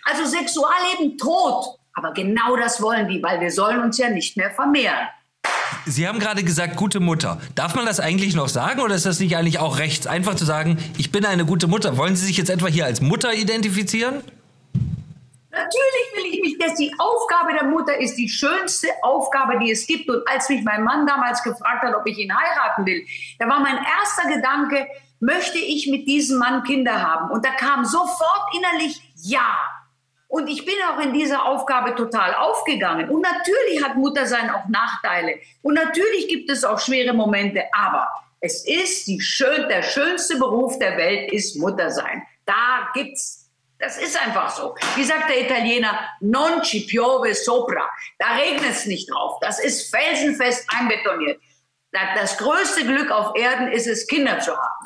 also 0.06 0.26
Sexualleben 0.26 1.18
tot. 1.18 1.78
Aber 1.94 2.12
genau 2.14 2.56
das 2.56 2.82
wollen 2.82 3.08
die, 3.08 3.22
weil 3.22 3.40
wir 3.40 3.52
sollen 3.52 3.82
uns 3.82 3.98
ja 4.00 4.10
nicht 4.10 4.36
mehr 4.36 4.50
vermehren. 4.50 5.10
Sie 5.86 6.08
haben 6.08 6.20
gerade 6.20 6.44
gesagt, 6.44 6.76
gute 6.76 7.00
Mutter. 7.00 7.42
Darf 7.56 7.76
man 7.76 7.86
das 7.86 8.00
eigentlich 8.00 8.36
noch 8.36 8.50
sagen 8.50 8.82
oder 8.82 8.96
ist 8.96 9.06
das 9.06 9.20
nicht 9.20 9.36
eigentlich 9.36 9.60
auch 9.60 9.80
rechts, 9.80 10.06
einfach 10.06 10.36
zu 10.36 10.46
sagen, 10.46 10.78
ich 10.98 11.12
bin 11.12 11.26
eine 11.26 11.46
gute 11.46 11.68
Mutter? 11.68 11.98
Wollen 11.98 12.16
Sie 12.16 12.26
sich 12.26 12.38
jetzt 12.38 12.50
etwa 12.50 12.68
hier 12.68 12.86
als 12.86 13.02
Mutter 13.02 13.34
identifizieren? 13.34 14.24
Natürlich 15.52 16.08
will 16.16 16.34
ich 16.34 16.42
mich, 16.42 16.58
dass 16.60 16.76
die 16.76 16.94
Aufgabe 16.98 17.54
der 17.54 17.66
Mutter 17.66 18.00
ist 18.00 18.16
die 18.16 18.30
schönste 18.30 18.88
Aufgabe, 19.02 19.60
die 19.60 19.72
es 19.72 19.86
gibt. 19.86 20.10
Und 20.10 20.22
als 20.30 20.48
mich 20.50 20.64
mein 20.64 20.84
Mann 20.84 21.06
damals 21.06 21.44
gefragt 21.44 21.84
hat, 21.84 21.94
ob 21.94 22.08
ich 22.08 22.18
ihn 22.18 22.32
heiraten 22.34 22.86
will, 22.86 23.06
da 23.38 23.50
war 23.50 23.60
mein 23.60 23.78
erster 23.78 24.30
Gedanke, 24.34 24.88
möchte 25.20 25.58
ich 25.58 25.88
mit 25.88 26.08
diesem 26.08 26.40
Mann 26.40 26.64
Kinder 26.64 27.02
haben? 27.02 27.32
Und 27.32 27.44
da 27.44 27.52
kam 27.52 27.84
sofort 27.84 28.56
innerlich 28.56 29.02
Ja. 29.24 29.58
Und 30.32 30.48
ich 30.48 30.64
bin 30.64 30.76
auch 30.90 31.00
in 31.00 31.12
dieser 31.12 31.46
Aufgabe 31.46 31.94
total 31.94 32.34
aufgegangen. 32.34 33.10
Und 33.10 33.22
natürlich 33.22 33.84
hat 33.84 33.98
Muttersein 33.98 34.50
auch 34.50 34.66
Nachteile. 34.70 35.40
Und 35.62 35.74
natürlich 35.74 36.30
gibt 36.30 36.50
es 36.50 36.64
auch 36.64 36.80
schwere 36.80 37.12
Momente. 37.14 37.64
Aber 37.74 38.08
es 38.40 38.66
ist 38.66 39.10
schön, 39.22 39.68
der 39.68 39.84
schönste 39.84 40.38
Beruf 40.38 40.80
der 40.80 40.96
Welt 40.96 41.34
ist 41.34 41.58
Muttersein. 41.58 42.24
Da 42.46 42.90
gibt's, 42.94 43.50
das 43.78 43.98
ist 43.98 44.18
einfach 44.26 44.50
so. 44.50 44.74
Wie 44.96 45.04
sagt 45.04 45.30
der 45.30 45.42
Italiener, 45.42 46.00
non 46.22 46.64
ci 46.64 46.88
piove 46.88 47.36
sopra. 47.36 47.90
Da 48.18 48.36
regnet 48.38 48.72
es 48.72 48.86
nicht 48.86 49.12
drauf. 49.12 49.38
Das 49.42 49.62
ist 49.62 49.94
felsenfest 49.94 50.66
einbetoniert. 50.80 51.42
Das 51.92 52.38
größte 52.38 52.86
Glück 52.86 53.12
auf 53.12 53.36
Erden 53.36 53.68
ist 53.74 53.86
es, 53.86 54.08
Kinder 54.08 54.40
zu 54.40 54.52
haben. 54.52 54.86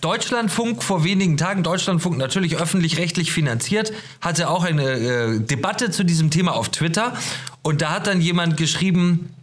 Deutschlandfunk 0.00 0.82
vor 0.82 1.04
wenigen 1.04 1.36
Tagen, 1.36 1.62
Deutschlandfunk 1.62 2.16
natürlich 2.16 2.56
öffentlich-rechtlich 2.56 3.32
finanziert, 3.32 3.92
hatte 4.20 4.48
auch 4.48 4.64
eine 4.64 4.82
äh, 4.84 5.40
Debatte 5.40 5.90
zu 5.90 6.04
diesem 6.04 6.30
Thema 6.30 6.54
auf 6.54 6.70
Twitter. 6.70 7.14
Und 7.62 7.82
da 7.82 7.90
hat 7.90 8.06
dann 8.06 8.22
jemand 8.22 8.56
geschrieben, 8.56 9.34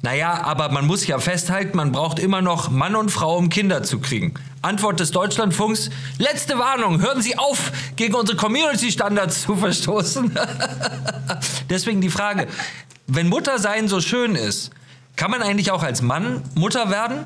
naja, 0.00 0.44
aber 0.44 0.68
man 0.70 0.86
muss 0.86 1.04
ja 1.08 1.18
festhalten, 1.18 1.76
man 1.76 1.90
braucht 1.90 2.20
immer 2.20 2.40
noch 2.40 2.70
Mann 2.70 2.94
und 2.94 3.10
Frau, 3.10 3.36
um 3.36 3.48
Kinder 3.48 3.82
zu 3.82 3.98
kriegen. 3.98 4.34
Antwort 4.62 5.00
des 5.00 5.10
Deutschlandfunks, 5.10 5.90
letzte 6.18 6.58
Warnung, 6.58 7.00
hören 7.00 7.20
Sie 7.20 7.36
auf, 7.36 7.72
gegen 7.96 8.14
unsere 8.14 8.36
Community-Standards 8.36 9.42
zu 9.42 9.56
verstoßen. 9.56 10.38
Deswegen 11.70 12.00
die 12.00 12.10
Frage, 12.10 12.46
wenn 13.08 13.28
Muttersein 13.28 13.88
so 13.88 14.00
schön 14.00 14.36
ist, 14.36 14.70
kann 15.16 15.32
man 15.32 15.42
eigentlich 15.42 15.72
auch 15.72 15.82
als 15.82 16.02
Mann 16.02 16.42
Mutter 16.54 16.90
werden? 16.90 17.24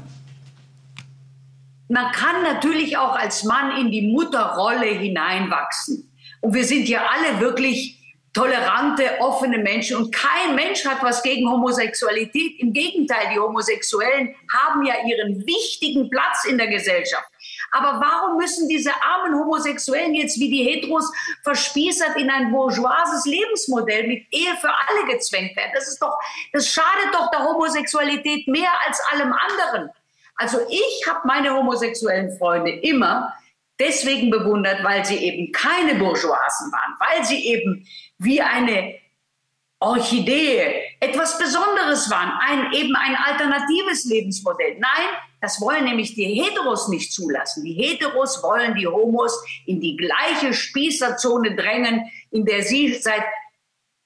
Man 1.92 2.10
kann 2.12 2.42
natürlich 2.42 2.96
auch 2.96 3.14
als 3.14 3.44
Mann 3.44 3.76
in 3.76 3.90
die 3.90 4.00
Mutterrolle 4.00 4.86
hineinwachsen. 4.86 6.10
Und 6.40 6.54
wir 6.54 6.64
sind 6.64 6.88
ja 6.88 7.02
alle 7.06 7.38
wirklich 7.38 7.98
tolerante, 8.32 9.04
offene 9.20 9.58
Menschen. 9.58 9.98
Und 9.98 10.14
kein 10.14 10.54
Mensch 10.54 10.86
hat 10.86 11.02
was 11.02 11.22
gegen 11.22 11.50
Homosexualität. 11.50 12.58
Im 12.60 12.72
Gegenteil, 12.72 13.28
die 13.34 13.38
Homosexuellen 13.38 14.34
haben 14.50 14.86
ja 14.86 14.94
ihren 15.06 15.46
wichtigen 15.46 16.08
Platz 16.08 16.46
in 16.46 16.56
der 16.56 16.68
Gesellschaft. 16.68 17.28
Aber 17.72 18.00
warum 18.00 18.38
müssen 18.38 18.70
diese 18.70 18.90
armen 19.02 19.38
Homosexuellen 19.38 20.14
jetzt 20.14 20.40
wie 20.40 20.50
die 20.50 20.64
Heteros 20.64 21.12
verspießert 21.44 22.16
in 22.16 22.30
ein 22.30 22.50
bourgeoises 22.50 23.26
Lebensmodell 23.26 24.08
mit 24.08 24.24
Ehe 24.30 24.56
für 24.62 24.70
alle 24.70 25.12
gezwängt 25.12 25.54
werden? 25.56 25.72
Das 25.74 25.88
ist 25.88 26.00
doch, 26.00 26.18
das 26.54 26.68
schadet 26.68 27.12
doch 27.12 27.30
der 27.30 27.44
Homosexualität 27.44 28.48
mehr 28.48 28.72
als 28.86 28.98
allem 29.12 29.34
anderen. 29.34 29.90
Also 30.42 30.58
ich 30.68 31.08
habe 31.08 31.20
meine 31.24 31.54
homosexuellen 31.54 32.36
Freunde 32.36 32.72
immer 32.72 33.32
deswegen 33.78 34.28
bewundert, 34.28 34.82
weil 34.82 35.04
sie 35.04 35.18
eben 35.18 35.52
keine 35.52 35.94
Bourgeoisen 35.94 36.72
waren, 36.72 36.96
weil 36.98 37.24
sie 37.24 37.46
eben 37.46 37.86
wie 38.18 38.42
eine 38.42 38.96
Orchidee 39.78 40.82
etwas 40.98 41.38
Besonderes 41.38 42.10
waren, 42.10 42.32
ein, 42.40 42.72
eben 42.72 42.96
ein 42.96 43.14
alternatives 43.14 44.04
Lebensmodell. 44.04 44.78
Nein, 44.80 45.16
das 45.40 45.60
wollen 45.60 45.84
nämlich 45.84 46.16
die 46.16 46.24
Heteros 46.24 46.88
nicht 46.88 47.12
zulassen. 47.12 47.62
Die 47.62 47.74
Heteros 47.74 48.42
wollen 48.42 48.74
die 48.74 48.88
Homos 48.88 49.40
in 49.66 49.80
die 49.80 49.96
gleiche 49.96 50.54
Spießerzone 50.54 51.54
drängen, 51.54 52.10
in 52.32 52.44
der 52.44 52.64
sie 52.64 52.94
seit 52.94 53.24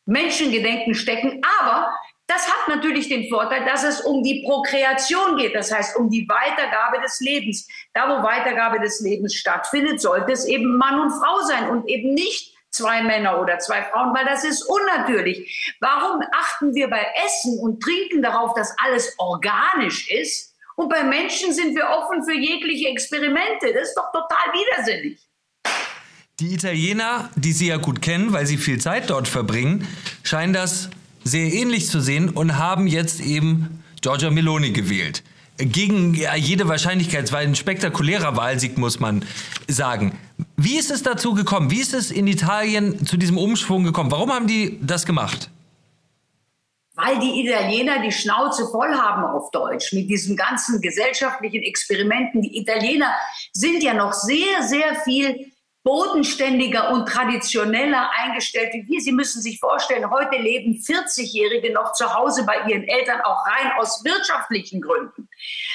Menschengedenken 0.05 0.95
stecken. 0.95 1.43
Aber 1.61 1.95
Das 2.27 2.49
hat 2.49 2.69
natürlich 2.69 3.09
den 3.09 3.29
Vorteil, 3.29 3.65
dass 3.65 3.85
es 3.85 4.01
um 4.01 4.23
die 4.23 4.43
Prokreation 4.45 5.37
geht, 5.37 5.55
das 5.55 5.73
heißt 5.73 5.97
um 5.97 6.11
die 6.11 6.29
Weitergabe 6.29 7.01
des 7.01 7.21
Lebens. 7.21 7.69
Da, 7.95 8.09
wo 8.09 8.23
Weitergabe 8.25 8.81
des 8.81 9.01
Lebens 9.01 9.35
stattfindet, 9.35 10.01
sollte 10.01 10.33
es 10.33 10.45
eben 10.45 10.77
Mann 10.77 11.01
und 11.01 11.11
Frau 11.11 11.41
sein 11.43 11.71
und 11.71 11.89
eben 11.89 12.15
nicht 12.15 12.57
zwei 12.71 13.03
Männer 13.03 13.41
oder 13.41 13.59
zwei 13.61 13.83
Frauen, 13.85 14.13
weil 14.15 14.25
das 14.25 14.45
ist 14.45 14.63
unnatürlich. 14.63 15.77
Warum 15.81 16.21
achten 16.33 16.75
wir 16.75 16.91
bei 16.91 17.07
Essen 17.27 17.59
und 17.61 17.81
Trinken 17.81 18.23
darauf, 18.23 18.55
dass 18.55 18.75
alles 18.85 19.15
organisch 19.19 20.11
ist? 20.11 20.55
Und 20.75 20.91
bei 20.91 21.05
Menschen 21.05 21.53
sind 21.53 21.75
wir 21.75 21.89
offen 21.89 22.25
für 22.25 22.35
jegliche 22.35 22.89
Experimente. 22.89 23.73
Das 23.73 23.89
ist 23.89 23.95
doch 23.95 24.13
total 24.13 24.53
widersinnig. 24.53 25.19
Die 26.39 26.53
Italiener, 26.53 27.31
die 27.35 27.53
Sie 27.53 27.69
ja 27.69 27.79
gut 27.79 28.03
kennen, 28.03 28.33
weil 28.35 28.45
Sie 28.45 28.59
viel 28.59 28.79
Zeit 28.79 29.09
dort 29.09 29.27
verbringen, 29.27 29.89
scheinen 30.23 30.53
das 30.53 30.91
sehr 31.27 31.53
ähnlich 31.53 31.89
zu 31.89 32.01
sehen 32.01 32.31
und 32.31 32.57
haben 32.57 32.87
jetzt 32.87 33.21
eben 33.21 33.83
Giorgia 34.01 34.31
Meloni 34.31 34.71
gewählt. 34.71 35.23
Gegen 35.59 36.15
jede 36.15 36.69
Wahrscheinlichkeit, 36.69 37.25
es 37.25 37.33
war 37.33 37.41
ein 37.41 37.55
spektakulärer 37.55 38.37
Wahlsieg, 38.37 38.77
muss 38.77 39.01
man 39.01 39.25
sagen. 39.67 40.19
Wie 40.57 40.77
ist 40.79 40.91
es 40.91 41.03
dazu 41.03 41.35
gekommen? 41.35 41.71
Wie 41.71 41.81
ist 41.81 41.95
es 41.95 42.11
in 42.11 42.27
Italien 42.27 43.07
zu 43.07 43.17
diesem 43.17 43.39
Umschwung 43.39 43.85
gekommen? 43.85 44.11
Warum 44.11 44.31
haben 44.31 44.47
die 44.47 44.79
das 44.83 45.07
gemacht? 45.07 45.51
Weil 46.95 47.19
die 47.19 47.47
Italiener 47.47 48.03
die 48.03 48.13
Schnauze 48.13 48.67
voll 48.69 48.95
haben 48.95 49.25
auf 49.25 49.51
Deutsch 49.51 49.93
mit 49.93 50.09
diesen 50.09 50.37
ganzen 50.37 50.81
gesellschaftlichen 50.81 51.63
Experimenten. 51.63 52.43
Die 52.43 52.59
Italiener 52.59 53.15
sind 53.53 53.83
ja 53.83 53.95
noch 53.95 54.13
sehr, 54.13 54.63
sehr 54.63 54.95
viel 55.05 55.53
bodenständiger 55.87 56.91
und 56.91 57.07
traditioneller 57.07 58.11
eingestellt 58.19 58.75
wie 58.75 58.89
wir. 58.89 59.01
Sie 59.01 59.13
müssen 59.13 59.41
sich 59.41 59.61
vorstellen, 59.61 60.11
heute 60.11 60.37
leben 60.37 60.75
40-Jährige 60.75 61.73
noch 61.73 61.93
zu 61.93 62.13
Hause 62.13 62.45
bei 62.45 62.57
ihren 62.69 62.83
Eltern, 62.83 63.21
auch 63.21 63.47
rein 63.47 63.71
aus 63.79 64.05
wirtschaftlichen 64.05 64.81
Gründen. 64.81 65.29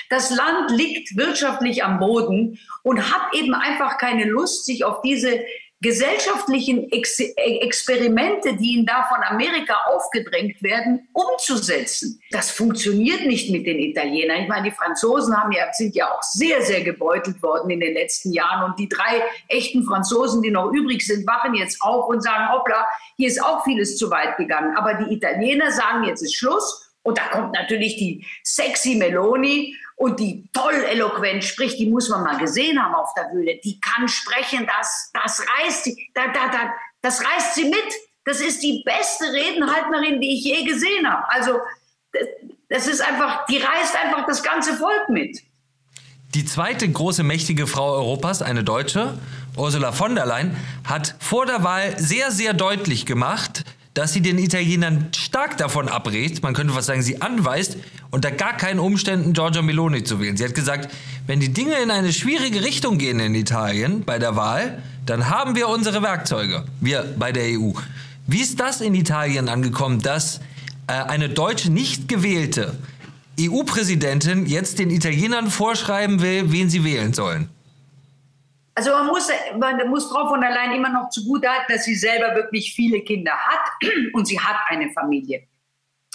Das 0.10 0.30
Land 0.30 0.70
liegt 0.72 1.16
wirtschaftlich 1.16 1.86
am 1.86 1.98
Boden 1.98 2.60
und 2.84 3.10
hat 3.10 3.34
eben 3.34 3.54
einfach 3.54 3.98
keine 3.98 4.26
Lust, 4.26 4.66
sich 4.66 4.84
auf 4.84 5.02
diese 5.02 5.46
gesellschaftlichen 5.82 6.92
Ex 6.92 7.20
Experimente, 7.20 8.56
die 8.56 8.76
ihnen 8.76 8.86
da 8.86 9.08
von 9.10 9.24
Amerika 9.24 9.76
aufgedrängt 9.88 10.62
werden, 10.62 11.08
umzusetzen. 11.12 12.22
Das 12.30 12.52
funktioniert 12.52 13.26
nicht 13.26 13.52
mit 13.52 13.66
den 13.66 13.80
Italienern. 13.80 14.44
Ich 14.44 14.48
meine, 14.48 14.70
die 14.70 14.76
Franzosen 14.76 15.36
haben 15.36 15.52
ja, 15.52 15.74
sind 15.74 15.96
ja 15.96 16.12
auch 16.12 16.22
sehr, 16.22 16.62
sehr 16.62 16.84
gebeutelt 16.84 17.42
worden 17.42 17.70
in 17.72 17.80
den 17.80 17.94
letzten 17.94 18.32
Jahren. 18.32 18.70
Und 18.70 18.80
die 18.80 18.88
drei 18.88 19.24
echten 19.48 19.84
Franzosen, 19.84 20.42
die 20.42 20.52
noch 20.52 20.72
übrig 20.72 21.06
sind, 21.06 21.26
wachen 21.28 21.56
jetzt 21.56 21.82
auf 21.82 22.08
und 22.08 22.22
sagen, 22.22 22.52
hoppla, 22.52 22.86
hier 23.18 23.28
ist 23.28 23.44
auch 23.44 23.64
vieles 23.64 23.98
zu 23.98 24.12
weit 24.12 24.38
gegangen. 24.38 24.78
Aber 24.78 24.94
die 24.94 25.14
Italiener 25.14 25.72
sagen, 25.72 26.04
jetzt 26.04 26.22
ist 26.22 26.36
Schluss. 26.36 26.91
Und 27.04 27.18
da 27.18 27.28
kommt 27.28 27.54
natürlich 27.54 27.98
die 27.98 28.26
sexy 28.44 28.96
Meloni 28.96 29.76
und 29.96 30.20
die 30.20 30.48
toll 30.54 30.84
eloquent 30.90 31.44
spricht, 31.44 31.80
die 31.80 31.90
muss 31.90 32.10
man 32.10 32.24
mal 32.24 32.38
gesehen 32.38 32.82
haben 32.82 32.96
auf 32.96 33.14
der 33.16 33.30
Bühne. 33.34 33.60
Die 33.64 33.80
kann 33.80 34.08
sprechen, 34.08 34.68
das, 34.68 35.12
das 35.14 35.42
reißt 35.42 35.84
sie, 35.86 36.10
da, 36.14 36.28
da, 36.28 36.52
da, 36.52 36.74
das 37.02 37.24
reißt 37.24 37.56
sie 37.56 37.66
mit. 37.66 37.94
Das 38.24 38.40
ist 38.40 38.62
die 38.62 38.84
beste 38.86 39.26
Redenhalterin, 39.26 40.22
die 40.22 40.38
ich 40.38 40.44
je 40.44 40.64
gesehen 40.64 41.10
habe. 41.10 41.28
Also 41.30 41.60
das 42.70 42.88
ist 42.88 43.02
einfach, 43.02 43.46
die 43.48 43.58
reißt 43.58 43.96
einfach 43.96 44.26
das 44.28 44.44
ganze 44.44 44.76
Volk 44.76 45.10
mit. 45.10 45.42
Die 46.34 46.46
zweite 46.46 46.90
große 46.90 47.24
mächtige 47.24 47.68
Frau 47.68 47.92
Europas, 47.92 48.42
eine 48.42 48.64
Deutsche, 48.64 49.18
Ursula 49.58 49.92
von 49.92 50.16
der 50.16 50.26
Leyen, 50.26 50.56
hat 50.88 51.16
vor 51.20 51.46
der 51.46 51.64
Wahl 51.64 52.00
sehr, 52.00 52.32
sehr 52.32 52.54
deutlich 52.54 53.06
gemacht, 53.06 53.66
dass 53.94 54.14
sie 54.14 54.22
den 54.22 54.38
Italienern 54.38 55.10
stark 55.16 55.58
davon 55.58 55.90
abrät, 55.90 56.42
man 56.44 56.54
könnte 56.54 56.74
fast 56.74 56.88
sagen, 56.88 57.02
sie 57.02 57.22
anweist, 57.22 57.78
unter 58.10 58.32
gar 58.32 58.56
keinen 58.56 58.80
Umständen 58.80 59.34
Giorgia 59.34 59.62
Meloni 59.62 60.04
zu 60.04 60.20
wählen. 60.20 60.38
Sie 60.38 60.46
hat 60.46 60.56
gesagt, 60.56 60.94
wenn 61.28 61.40
die 61.40 61.52
Dinge 61.52 61.76
in 61.82 61.92
eine 61.92 62.14
schwierige 62.14 62.64
Richtung 62.64 62.98
gehen 62.98 63.20
in 63.20 63.36
Italien 63.36 64.04
bei 64.06 64.18
der 64.18 64.36
Wahl, 64.36 64.82
dann 65.06 65.30
haben 65.30 65.56
wir 65.56 65.68
unsere 65.68 66.02
Werkzeuge, 66.02 66.66
wir 66.80 67.16
bei 67.18 67.32
der 67.32 67.60
EU. 67.60 67.72
Wie 68.28 68.40
ist 68.40 68.60
das 68.60 68.82
in 68.82 68.94
Italien 68.96 69.50
angekommen, 69.50 70.02
dass 70.02 70.40
äh, 70.88 70.94
eine 70.94 71.28
deutsche 71.28 71.72
nicht 71.72 72.08
gewählte 72.08 72.78
EU-Präsidentin 73.40 74.46
jetzt 74.46 74.80
den 74.80 74.90
Italienern 74.90 75.50
vorschreiben 75.50 76.22
will, 76.22 76.52
wen 76.52 76.70
sie 76.70 76.84
wählen 76.84 77.14
sollen? 77.14 77.50
Also 78.74 78.92
man 78.92 79.08
muss, 79.08 79.30
man 79.58 79.90
muss 79.90 80.10
Frau 80.10 80.28
von 80.30 80.42
der 80.42 80.52
Leyen 80.52 80.74
immer 80.74 80.90
noch 80.90 81.10
zugutehalten, 81.10 81.76
dass 81.76 81.84
sie 81.84 81.96
selber 81.96 82.36
wirklich 82.36 82.74
viele 82.74 83.02
Kinder 83.02 83.34
hat 83.34 83.70
und 84.14 84.26
sie 84.26 84.40
hat 84.40 84.58
eine 84.68 84.92
Familie. 84.92 85.48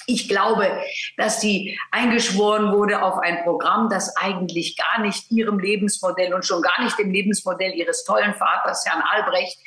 Ich 0.09 0.29
glaube, 0.29 0.71
dass 1.17 1.41
sie 1.41 1.79
eingeschworen 1.91 2.73
wurde 2.73 3.03
auf 3.03 3.19
ein 3.19 3.43
Programm, 3.43 3.89
das 3.91 4.17
eigentlich 4.17 4.77
gar 4.77 5.03
nicht 5.03 5.31
ihrem 5.33 5.59
Lebensmodell 5.59 6.33
und 6.33 6.45
schon 6.45 6.63
gar 6.63 6.83
nicht 6.83 6.97
dem 6.99 7.11
Lebensmodell 7.11 7.73
ihres 7.75 8.05
tollen 8.05 8.35
Vaters, 8.35 8.85
Herrn 8.87 9.03
Albrecht, 9.03 9.59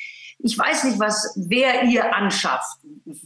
ich 0.42 0.58
weiß 0.58 0.86
nicht, 0.86 1.00
was, 1.00 1.34
wer 1.36 1.84
ihr 1.84 2.16
anschafft, 2.16 2.78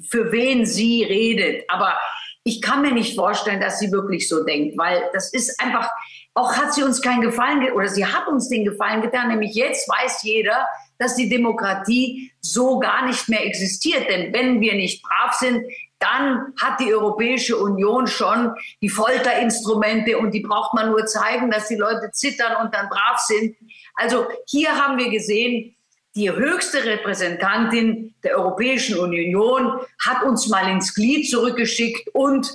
für 0.10 0.32
wen 0.32 0.66
sie 0.66 1.04
redet, 1.04 1.64
aber 1.70 1.96
ich 2.44 2.62
kann 2.62 2.82
mir 2.82 2.92
nicht 2.92 3.16
vorstellen, 3.16 3.62
dass 3.62 3.80
sie 3.80 3.92
wirklich 3.92 4.28
so 4.28 4.44
denkt, 4.44 4.78
weil 4.78 5.10
das 5.14 5.32
ist 5.32 5.62
einfach, 5.62 5.90
auch 6.34 6.56
hat 6.56 6.74
sie 6.74 6.84
uns 6.84 7.02
keinen 7.02 7.22
Gefallen, 7.22 7.72
oder 7.74 7.88
sie 7.88 8.06
hat 8.06 8.28
uns 8.28 8.50
den 8.50 8.66
Gefallen 8.66 9.02
getan, 9.02 9.28
nämlich 9.28 9.54
jetzt 9.54 9.88
weiß 9.88 10.24
jeder, 10.24 10.68
dass 10.98 11.16
die 11.16 11.30
Demokratie 11.30 12.32
so 12.40 12.80
gar 12.80 13.06
nicht 13.06 13.30
mehr 13.30 13.46
existiert. 13.46 14.10
Denn 14.10 14.34
wenn 14.34 14.62
wir 14.62 14.74
nicht 14.74 15.04
brav 15.04 15.34
sind, 15.34 15.66
dann 16.00 16.54
hat 16.62 16.80
die 16.80 16.94
Europäische 16.94 17.58
Union 17.58 18.08
schon 18.08 18.54
die 18.82 18.90
Folterinstrumente 18.90 20.18
und 20.18 20.32
die 20.32 20.42
braucht 20.42 20.74
man 20.74 20.90
nur 20.90 21.06
zeigen, 21.06 21.50
dass 21.50 21.68
die 21.68 21.76
Leute 21.76 22.12
zittern 22.12 22.66
und 22.66 22.74
dann 22.74 22.90
brav 22.90 23.20
sind. 23.20 23.56
Also 23.96 24.28
hier 24.48 24.76
haben 24.76 24.98
wir 24.98 25.10
gesehen, 25.10 25.76
die 26.16 26.30
höchste 26.30 26.84
Repräsentantin 26.84 28.14
der 28.24 28.38
Europäischen 28.38 29.00
Union 29.00 29.80
hat 30.00 30.24
uns 30.24 30.48
mal 30.48 30.70
ins 30.70 30.94
Glied 30.94 31.30
zurückgeschickt 31.30 32.10
und 32.14 32.52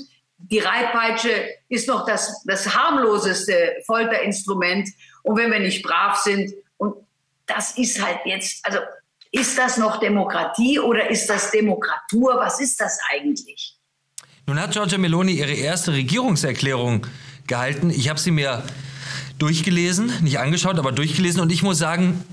die 0.51 0.61
Reitpeitsche 0.61 1.31
ist 1.69 1.89
noch 1.89 2.07
das, 2.07 2.43
das 2.45 2.75
harmloseste 2.75 3.77
Folterinstrument. 3.87 4.89
Und 5.23 5.37
wenn 5.39 5.51
wir 5.51 5.61
nicht 5.61 5.83
brav 5.83 6.17
sind, 6.17 6.53
und 6.79 6.95
das 7.47 7.77
ist 7.77 8.03
halt 8.05 8.21
jetzt, 8.25 8.65
also 8.65 8.79
ist 9.31 9.59
das 9.59 9.77
noch 9.77 10.01
Demokratie 10.01 10.79
oder 10.79 11.11
ist 11.11 11.29
das 11.29 11.51
Demokratur? 11.51 12.37
Was 12.37 12.61
ist 12.61 12.81
das 12.81 12.99
eigentlich? 13.11 13.77
Nun 14.47 14.59
hat 14.59 14.73
Giorgia 14.73 14.97
Meloni 14.97 15.33
ihre 15.33 15.53
erste 15.53 15.93
Regierungserklärung 15.93 17.07
gehalten. 17.47 17.91
Ich 17.91 18.09
habe 18.09 18.19
sie 18.19 18.31
mir 18.31 18.63
durchgelesen, 19.39 20.11
nicht 20.23 20.39
angeschaut, 20.39 20.79
aber 20.79 20.93
durchgelesen 20.93 21.43
und 21.43 21.53
ich 21.53 21.63
muss 21.63 21.79
sagen, 21.79 22.25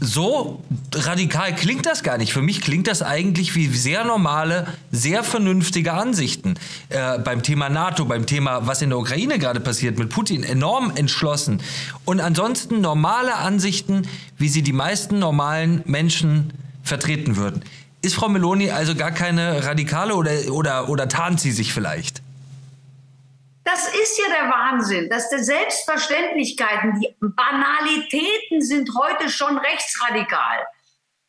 so 0.00 0.62
radikal 0.94 1.54
klingt 1.54 1.86
das 1.86 2.02
gar 2.02 2.18
nicht. 2.18 2.32
Für 2.32 2.42
mich 2.42 2.60
klingt 2.60 2.86
das 2.86 3.02
eigentlich 3.02 3.54
wie 3.54 3.66
sehr 3.66 4.04
normale, 4.04 4.66
sehr 4.92 5.24
vernünftige 5.24 5.92
Ansichten. 5.92 6.54
Äh, 6.88 7.18
beim 7.18 7.42
Thema 7.42 7.68
NATO, 7.68 8.04
beim 8.04 8.26
Thema, 8.26 8.66
was 8.66 8.82
in 8.82 8.90
der 8.90 8.98
Ukraine 8.98 9.38
gerade 9.38 9.60
passiert 9.60 9.98
mit 9.98 10.10
Putin, 10.10 10.44
enorm 10.44 10.92
entschlossen. 10.94 11.60
Und 12.04 12.20
ansonsten 12.20 12.80
normale 12.80 13.34
Ansichten, 13.36 14.02
wie 14.36 14.48
sie 14.48 14.62
die 14.62 14.72
meisten 14.72 15.18
normalen 15.18 15.82
Menschen 15.84 16.52
vertreten 16.82 17.36
würden. 17.36 17.62
Ist 18.00 18.14
Frau 18.14 18.28
Meloni 18.28 18.70
also 18.70 18.94
gar 18.94 19.10
keine 19.10 19.64
Radikale 19.64 20.14
oder, 20.14 20.30
oder, 20.52 20.88
oder 20.88 21.08
tarnt 21.08 21.40
sie 21.40 21.50
sich 21.50 21.72
vielleicht? 21.72 22.22
Das 23.70 23.88
ist 23.88 24.18
ja 24.18 24.24
der 24.34 24.48
Wahnsinn, 24.48 25.10
dass 25.10 25.28
die 25.28 25.44
Selbstverständlichkeiten, 25.44 27.00
die 27.00 27.14
Banalitäten 27.20 28.62
sind 28.62 28.88
heute 28.98 29.28
schon 29.28 29.58
rechtsradikal. 29.58 30.66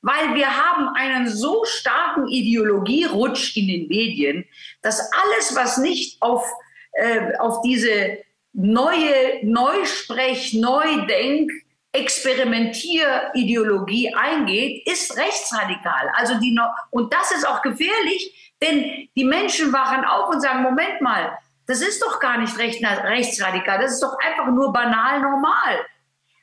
Weil 0.02 0.36
wir 0.36 0.48
haben 0.48 0.88
einen 0.96 1.28
so 1.28 1.66
starken 1.66 2.30
Ideologierutsch 2.30 3.58
in 3.58 3.68
den 3.68 3.90
Medien, 3.90 4.46
dass 4.82 5.02
alles, 5.12 5.54
was 5.54 5.80
nicht 5.80 6.22
auf, 6.22 6.50
äh, 6.94 7.36
auf 7.40 7.62
diese 7.62 8.20
neue 8.54 9.46
Neusprech, 9.46 10.54
Neudenk, 10.54 11.52
Experimentierideologie 11.92 14.16
eingeht, 14.16 14.88
ist 14.88 15.18
rechtsradikal. 15.18 16.10
Also 16.16 16.40
die, 16.40 16.58
und 16.92 17.12
das 17.12 17.34
ist 17.34 17.46
auch 17.46 17.62
gefährlich, 17.62 18.56
denn 18.62 19.10
die 19.14 19.26
Menschen 19.26 19.74
wachen 19.74 20.06
auf 20.06 20.30
und 20.30 20.40
sagen, 20.40 20.62
Moment 20.62 21.02
mal, 21.02 21.38
das 21.70 21.82
ist 21.82 22.02
doch 22.02 22.20
gar 22.20 22.40
nicht 22.40 22.58
recht, 22.58 22.84
rechtsradikal, 22.84 23.80
das 23.80 23.94
ist 23.94 24.02
doch 24.02 24.18
einfach 24.18 24.48
nur 24.48 24.74
banal 24.74 25.22
normal. 25.22 25.86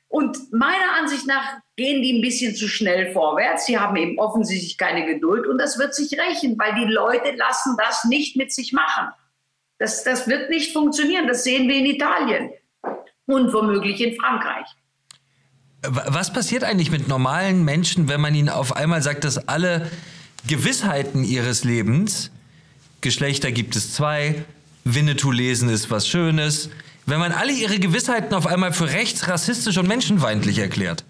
Und 0.07 0.53
meiner 0.53 0.95
Ansicht 1.01 1.27
nach 1.27 1.59
gehen 1.75 2.01
die 2.01 2.17
ein 2.17 2.21
bisschen 2.21 2.55
zu 2.55 2.69
schnell 2.69 3.13
vorwärts. 3.13 3.67
Sie 3.67 3.77
haben 3.77 3.97
eben 3.97 4.21
offensichtlich 4.21 4.79
keine 4.79 5.05
Geduld 5.05 5.49
und 5.49 5.59
das 5.59 5.81
wird 5.81 5.97
sich 5.97 6.13
rächen, 6.13 6.57
weil 6.57 6.77
die 6.77 6.93
Leute 6.93 7.33
lassen 7.33 7.77
das 7.77 8.05
nicht 8.05 8.37
mit 8.37 8.53
sich 8.53 8.73
machen. 8.73 9.09
Das, 9.81 10.05
das 10.05 10.29
wird 10.29 10.49
nicht 10.49 10.73
funktionieren. 10.73 11.27
Das 11.27 11.43
sehen 11.43 11.69
wir 11.69 11.75
in 11.75 11.87
Italien 11.87 12.53
und 13.27 13.53
womöglich 13.53 14.01
in 14.01 14.15
Frankreich. 14.15 14.69
Was 15.83 16.33
passiert 16.33 16.63
eigentlich 16.63 16.93
mit 16.93 17.09
normalen 17.09 17.65
Menschen, 17.65 18.09
wenn 18.09 18.21
man 18.21 18.33
ihnen 18.33 18.49
auf 18.49 18.77
einmal 18.77 19.03
sagt, 19.03 19.25
dass 19.25 19.49
alle 19.49 19.91
Gewissheiten 20.47 21.25
ihres 21.25 21.65
Lebens 21.65 22.31
Geschlechter 23.01 23.53
gibt 23.53 23.77
es 23.77 23.93
zwei, 23.93 24.45
Winnetou 24.89 25.33
lesen 25.33 25.69
ist 25.69 25.91
was 25.91 26.07
Schönes, 26.07 26.71
wenn 27.07 27.19
man 27.19 27.33
alle 27.33 27.51
ihre 27.51 27.81
Gewissheiten 27.81 28.33
auf 28.35 28.47
einmal 28.47 28.73
für 28.73 28.89
rechts, 28.93 29.27
rassistisch 29.27 29.77
und 29.79 29.89
menschenfeindlich 29.89 30.59
erklärt? 30.59 31.05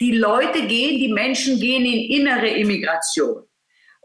Die 0.00 0.12
Leute 0.12 0.66
gehen, 0.66 0.98
die 0.98 1.12
Menschen 1.12 1.60
gehen 1.60 1.84
in 1.84 2.22
innere 2.22 2.48
Immigration 2.48 3.42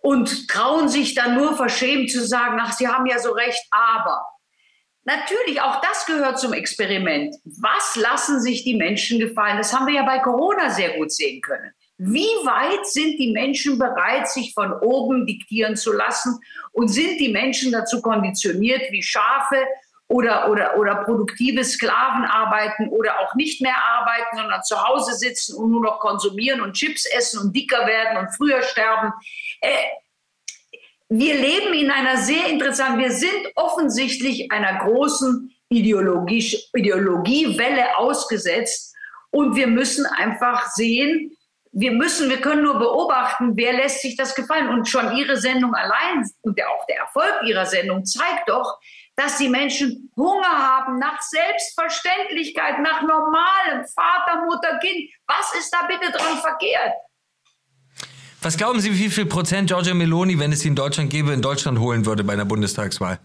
und 0.02 0.50
trauen 0.50 0.90
sich 0.90 1.16
dann 1.16 1.36
nur 1.38 1.56
verschämt 1.56 2.12
zu 2.12 2.28
sagen, 2.28 2.58
ach, 2.60 2.74
sie 2.74 2.90
haben 2.90 3.06
ja 3.06 3.20
so 3.20 3.32
recht, 3.32 3.62
aber. 3.72 4.26
Natürlich, 5.06 5.62
auch 5.62 5.80
das 5.80 6.06
gehört 6.06 6.38
zum 6.38 6.52
Experiment. 6.52 7.34
Was 7.62 7.96
lassen 7.96 8.42
sich 8.42 8.66
die 8.66 8.76
Menschen 8.76 9.18
gefallen? 9.18 9.58
Das 9.58 9.72
haben 9.72 9.88
wir 9.88 9.94
ja 9.94 10.04
bei 10.04 10.20
Corona 10.20 10.72
sehr 10.72 10.98
gut 10.98 11.14
sehen 11.14 11.40
können. 11.40 11.72
Wie 11.98 12.28
weit 12.44 12.86
sind 12.88 13.18
die 13.18 13.32
Menschen 13.32 13.80
bereit, 13.80 14.30
sich 14.30 14.54
von 14.54 14.74
oben 14.74 15.26
diktieren 15.26 15.78
zu 15.78 15.94
lassen? 15.94 16.40
Und 16.74 16.90
sind 16.90 17.20
die 17.20 17.32
Menschen 17.32 17.72
dazu 17.72 18.02
konditioniert, 18.02 18.92
wie 18.92 19.02
Schafe 19.02 19.66
oder, 20.08 20.50
oder, 20.50 20.78
oder 20.78 20.96
produktive 21.04 21.64
Sklaven 21.64 22.26
arbeiten 22.26 22.90
oder 22.90 23.20
auch 23.20 23.34
nicht 23.36 23.62
mehr 23.62 23.78
arbeiten, 23.78 24.38
sondern 24.38 24.62
zu 24.64 24.82
Hause 24.84 25.14
sitzen 25.14 25.56
und 25.56 25.72
nur 25.72 25.82
noch 25.82 26.00
konsumieren 26.00 26.62
und 26.62 26.74
Chips 26.74 27.06
essen 27.06 27.40
und 27.40 27.56
dicker 27.56 27.88
werden 27.88 28.18
und 28.18 28.36
früher 28.36 28.62
sterben? 28.62 29.14
Äh, 29.62 29.70
wir 31.10 31.36
leben 31.36 31.74
in 31.74 31.92
einer 31.92 32.18
sehr 32.18 32.48
interessanten, 32.48 33.00
wir 33.00 33.12
sind 33.12 33.52
offensichtlich 33.56 34.52
einer 34.52 34.80
großen 34.80 35.56
Ideologie, 35.70 36.60
Ideologiewelle 36.74 37.98
ausgesetzt 37.98 38.96
und 39.32 39.56
wir 39.56 39.68
müssen 39.68 40.06
einfach 40.06 40.68
sehen, 40.72 41.35
wir 41.78 41.92
müssen, 41.92 42.30
wir 42.30 42.40
können 42.40 42.64
nur 42.64 42.80
beobachten, 42.80 43.52
wer 43.58 43.74
lässt 43.74 44.02
sich 44.02 44.16
das 44.16 44.34
gefallen. 44.34 44.70
Und 44.70 44.88
schon 44.88 45.16
Ihre 45.18 45.36
Sendung 45.36 45.76
allein 45.76 46.26
und 46.42 46.60
auch 46.64 46.86
der 46.88 47.00
Erfolg 47.00 47.44
Ihrer 47.44 47.66
Sendung 47.66 48.06
zeigt 48.06 48.48
doch, 48.48 48.80
dass 49.18 49.38
die 49.38 49.50
Menschen 49.50 50.10
Hunger 50.16 50.48
haben 50.48 51.00
nach 51.00 51.22
Selbstverständlichkeit, 51.22 52.80
nach 52.80 53.02
normalem 53.02 53.86
Vater, 53.94 54.46
Mutter, 54.46 54.80
Kind. 54.80 55.10
Was 55.28 55.54
ist 55.60 55.70
da 55.72 55.86
bitte 55.86 56.12
dran 56.14 56.38
verkehrt? 56.38 56.94
Was 58.42 58.56
glauben 58.56 58.80
Sie, 58.80 58.94
wie 58.98 59.10
viel 59.10 59.26
Prozent 59.26 59.68
Giorgia 59.68 59.94
Meloni, 59.94 60.40
wenn 60.40 60.54
es 60.54 60.62
sie 60.62 60.70
in 60.70 60.76
Deutschland 60.76 61.10
gäbe, 61.10 61.34
in 61.34 61.42
Deutschland 61.42 61.80
holen 61.80 62.06
würde 62.06 62.24
bei 62.24 62.34
einer 62.34 62.46
Bundestagswahl? 62.46 63.20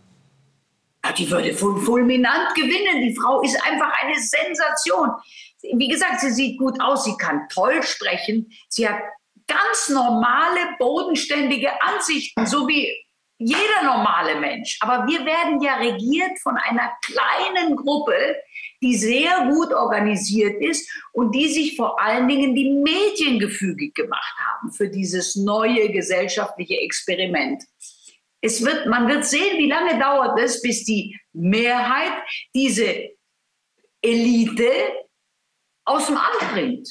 Die 1.17 1.31
würde 1.31 1.55
fulminant 1.55 2.55
gewinnen. 2.55 3.03
Die 3.03 3.15
Frau 3.15 3.43
ist 3.43 3.57
einfach 3.65 3.93
eine 4.03 4.15
Sensation 4.19 5.11
wie 5.63 5.89
gesagt, 5.89 6.21
sie 6.21 6.31
sieht 6.31 6.59
gut 6.59 6.81
aus, 6.81 7.05
sie 7.05 7.17
kann 7.17 7.49
toll 7.49 7.83
sprechen, 7.83 8.51
sie 8.69 8.89
hat 8.89 9.01
ganz 9.47 9.89
normale, 9.89 10.77
bodenständige 10.79 11.71
Ansichten, 11.83 12.47
so 12.47 12.69
wie 12.69 12.89
jeder 13.39 13.83
normale 13.85 14.39
Mensch. 14.39 14.79
Aber 14.81 15.07
wir 15.07 15.25
werden 15.25 15.61
ja 15.61 15.77
regiert 15.77 16.39
von 16.43 16.57
einer 16.57 16.93
kleinen 17.03 17.75
Gruppe, 17.75 18.37
die 18.83 18.95
sehr 18.95 19.49
gut 19.51 19.73
organisiert 19.73 20.63
ist 20.63 20.91
und 21.13 21.35
die 21.35 21.49
sich 21.49 21.77
vor 21.77 22.01
allen 22.01 22.29
Dingen 22.29 22.55
die 22.55 22.71
Medien 22.71 23.39
gefügig 23.39 23.95
gemacht 23.95 24.35
haben 24.39 24.73
für 24.73 24.89
dieses 24.89 25.37
neue 25.37 25.91
gesellschaftliche 25.91 26.81
Experiment. 26.81 27.63
Es 28.43 28.65
wird, 28.65 28.87
man 28.87 29.09
wird 29.09 29.25
sehen, 29.25 29.59
wie 29.59 29.69
lange 29.69 29.99
dauert 29.99 30.39
es, 30.39 30.63
bis 30.63 30.85
die 30.85 31.19
Mehrheit 31.33 32.13
diese 32.55 33.11
Elite 34.03 34.71
aus 35.91 36.07
dem 36.07 36.17
Amt 36.17 36.53
bringt. 36.53 36.89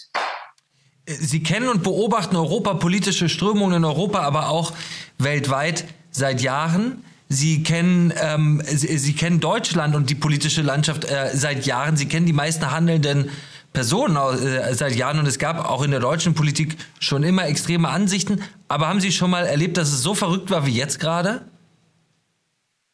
Sie 1.08 1.42
kennen 1.42 1.70
und 1.70 1.82
beobachten 1.82 2.36
europapolitische 2.36 3.30
Strömungen 3.30 3.78
in 3.78 3.86
Europa, 3.86 4.20
aber 4.20 4.50
auch 4.50 4.74
weltweit 5.18 5.86
seit 6.12 6.42
Jahren. 6.42 7.04
Sie 7.30 7.64
kennen, 7.64 8.14
ähm, 8.22 8.62
Sie, 8.66 8.98
Sie, 8.98 9.14
kennen 9.14 9.40
Deutschland 9.40 9.96
und 9.96 10.10
die 10.10 10.16
politische 10.16 10.62
Landschaft 10.62 11.06
äh, 11.06 11.30
seit 11.34 11.66
Jahren. 11.66 11.96
Sie 11.96 12.08
kennen 12.08 12.26
die 12.26 12.34
meisten 12.34 12.72
handelnden 12.72 13.30
Personen 13.72 14.18
äh, 14.18 14.74
seit 14.74 14.96
Jahren 14.96 15.20
und 15.20 15.28
es 15.28 15.40
gab 15.40 15.64
auch 15.70 15.84
in 15.84 15.92
der 15.92 16.00
deutschen 16.00 16.34
Politik 16.34 16.78
schon 17.00 17.24
immer 17.24 17.46
extreme 17.48 17.88
Ansichten. 17.90 18.42
Aber 18.68 18.88
haben 18.88 19.00
Sie 19.00 19.12
schon 19.12 19.30
mal 19.30 19.46
erlebt, 19.46 19.78
dass 19.78 19.92
es 19.92 20.02
so 20.02 20.14
verrückt 20.16 20.52
war 20.52 20.66
wie 20.66 20.74
jetzt 20.74 21.00
gerade? 21.00 21.46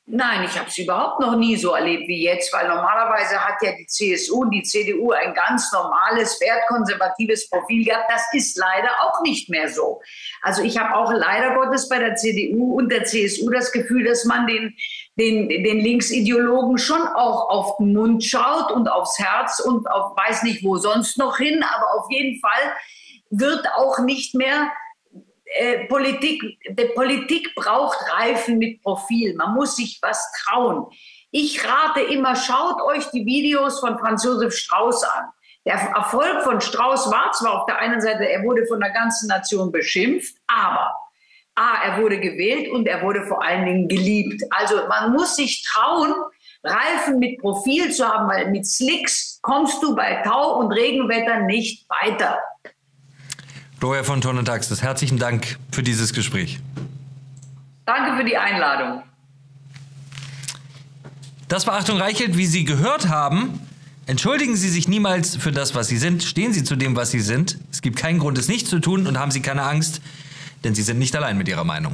Nein, 0.08 0.44
ich 0.44 0.56
habe 0.60 0.70
es 0.70 0.78
überhaupt 0.78 1.20
noch 1.20 1.36
nie 1.36 1.56
so 1.56 1.74
erlebt 1.74 2.08
wie 2.08 2.24
jetzt, 2.24 2.54
weil 2.54 2.68
normalerweise 2.68 3.44
hat 3.44 3.56
ja 3.64 3.72
die 3.72 3.88
CSU 3.88 4.44
und 4.44 4.52
die 4.52 4.62
CDU 4.62 5.12
ein 5.14 5.34
ganz 5.34 5.72
normales, 5.72 6.40
wertkonservatives 6.40 7.50
Profil 7.50 7.86
gehabt. 7.86 8.12
Das 8.12 8.22
ist 8.34 8.56
leider 8.56 8.90
auch 9.02 9.24
nicht 9.24 9.50
mehr 9.50 9.68
so. 9.68 10.00
Also 10.44 10.62
ich 10.62 10.78
habe 10.78 10.96
auch 10.96 11.12
leider 11.12 11.56
Gottes 11.56 11.90
bei 11.90 11.98
der 11.98 12.14
CDU 12.14 12.78
und 12.78 12.92
der 12.92 13.06
CSU 13.06 13.50
das 13.50 13.72
Gefühl, 13.72 14.04
dass 14.04 14.26
man 14.26 14.46
den, 14.46 14.76
den, 15.16 15.50
den 15.50 15.80
Linksideologen 15.80 16.78
schon 16.78 17.02
auch 17.02 17.50
auf 17.50 17.78
den 17.78 17.94
Mund 17.94 18.24
schaut 18.24 18.72
und 18.72 18.88
aufs 18.88 19.18
Herz 19.18 19.60
und 19.60 19.90
auf 19.90 20.16
weiß 20.16 20.44
nicht 20.44 20.64
wo 20.64 20.78
sonst 20.78 21.18
noch 21.18 21.38
hin, 21.38 21.64
aber 21.64 22.00
auf 22.00 22.06
jeden 22.12 22.40
Fall 22.42 22.76
wird 23.32 23.66
auch 23.76 23.98
nicht 23.98 24.36
mehr 24.36 24.72
äh, 25.56 25.86
Politik, 25.86 26.44
die 26.70 26.86
Politik 26.94 27.56
braucht 27.56 27.98
Reifen 28.12 28.58
mit 28.58 28.82
Profil. 28.84 29.36
Man 29.36 29.54
muss 29.54 29.78
sich 29.78 30.00
was 30.02 30.30
trauen. 30.44 30.86
Ich 31.32 31.64
rate 31.64 32.02
immer, 32.02 32.36
schaut 32.36 32.82
euch 32.82 33.10
die 33.12 33.26
Videos 33.26 33.80
von 33.80 33.98
Franz 33.98 34.26
Josef 34.26 34.54
Strauß 34.54 35.04
an. 35.04 35.26
Der 35.66 35.76
Erfolg 35.76 36.44
von 36.44 36.60
Strauß 36.60 37.10
war 37.10 37.32
zwar 37.32 37.62
auf 37.62 37.66
der 37.68 37.80
einen 37.80 38.02
Seite, 38.02 38.30
er 38.30 38.44
wurde 38.44 38.66
von 38.68 38.80
der 38.80 38.92
ganzen 38.92 39.28
Nation 39.28 39.72
beschimpft, 39.72 40.36
aber 40.46 40.94
A, 41.56 41.86
er 41.86 42.02
wurde 42.02 42.20
gewählt 42.20 42.72
und 42.72 42.86
er 42.86 43.02
wurde 43.02 43.26
vor 43.26 43.42
allen 43.42 43.66
Dingen 43.66 43.88
geliebt. 43.88 44.44
Also 44.52 44.88
man 44.90 45.14
muss 45.14 45.38
sich 45.38 45.64
trauen, 45.64 46.14
Reifen 46.64 47.20
mit 47.20 47.40
Profil 47.40 47.92
zu 47.92 48.06
haben, 48.06 48.28
weil 48.28 48.52
mit 48.52 48.66
Slicks 48.66 49.40
kommst 49.42 49.82
du 49.82 49.96
bei 49.96 50.22
Tau 50.24 50.60
und 50.60 50.74
Regenwetter 50.74 51.42
nicht 51.42 51.88
weiter. 51.90 52.40
Gloria 53.86 54.04
von 54.04 54.20
Ton 54.20 54.40
und 54.40 54.46
Taxis, 54.46 54.82
herzlichen 54.82 55.20
Dank 55.20 55.60
für 55.72 55.84
dieses 55.84 56.12
Gespräch. 56.12 56.60
Danke 57.86 58.18
für 58.18 58.24
die 58.24 58.36
Einladung. 58.36 59.04
Das 61.48 61.68
war 61.68 61.76
Achtung 61.76 62.00
Reichelt, 62.00 62.36
wie 62.36 62.48
Sie 62.48 62.66
gehört 62.66 63.10
haben. 63.10 63.60
Entschuldigen 64.08 64.56
Sie 64.56 64.70
sich 64.70 64.88
niemals 64.88 65.36
für 65.36 65.52
das, 65.52 65.76
was 65.76 65.88
Sie 65.88 65.98
sind. 65.98 66.24
Stehen 66.24 66.52
Sie 66.52 66.64
zu 66.64 66.76
dem, 66.76 66.96
was 66.96 67.12
Sie 67.12 67.20
sind. 67.20 67.60
Es 67.72 67.84
gibt 67.84 68.00
keinen 68.00 68.18
Grund, 68.18 68.40
es 68.40 68.48
nicht 68.48 68.66
zu 68.66 68.80
tun 68.80 69.06
und 69.06 69.20
haben 69.20 69.30
Sie 69.30 69.44
keine 69.44 69.62
Angst, 69.62 70.02
denn 70.64 70.74
Sie 70.74 70.82
sind 70.82 70.98
nicht 70.98 71.16
allein 71.16 71.38
mit 71.38 71.48
Ihrer 71.48 71.64
Meinung. 71.64 71.94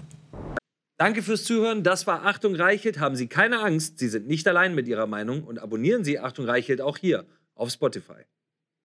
Danke 0.97 1.21
fürs 1.21 1.43
Zuhören. 1.43 1.83
Das 1.83 2.07
war 2.07 2.25
Achtung 2.25 2.55
Reichelt. 2.55 3.01
Haben 3.01 3.17
Sie 3.17 3.27
keine 3.27 3.59
Angst, 3.59 3.99
Sie 3.99 4.07
sind 4.07 4.29
nicht 4.29 4.47
allein 4.47 4.75
mit 4.75 4.87
Ihrer 4.87 5.07
Meinung 5.07 5.43
und 5.43 5.59
abonnieren 5.59 6.05
Sie 6.05 6.19
Achtung 6.19 6.45
Reichelt 6.45 6.79
auch 6.79 6.97
hier 6.97 7.25
auf 7.53 7.69
Spotify. 7.69 8.23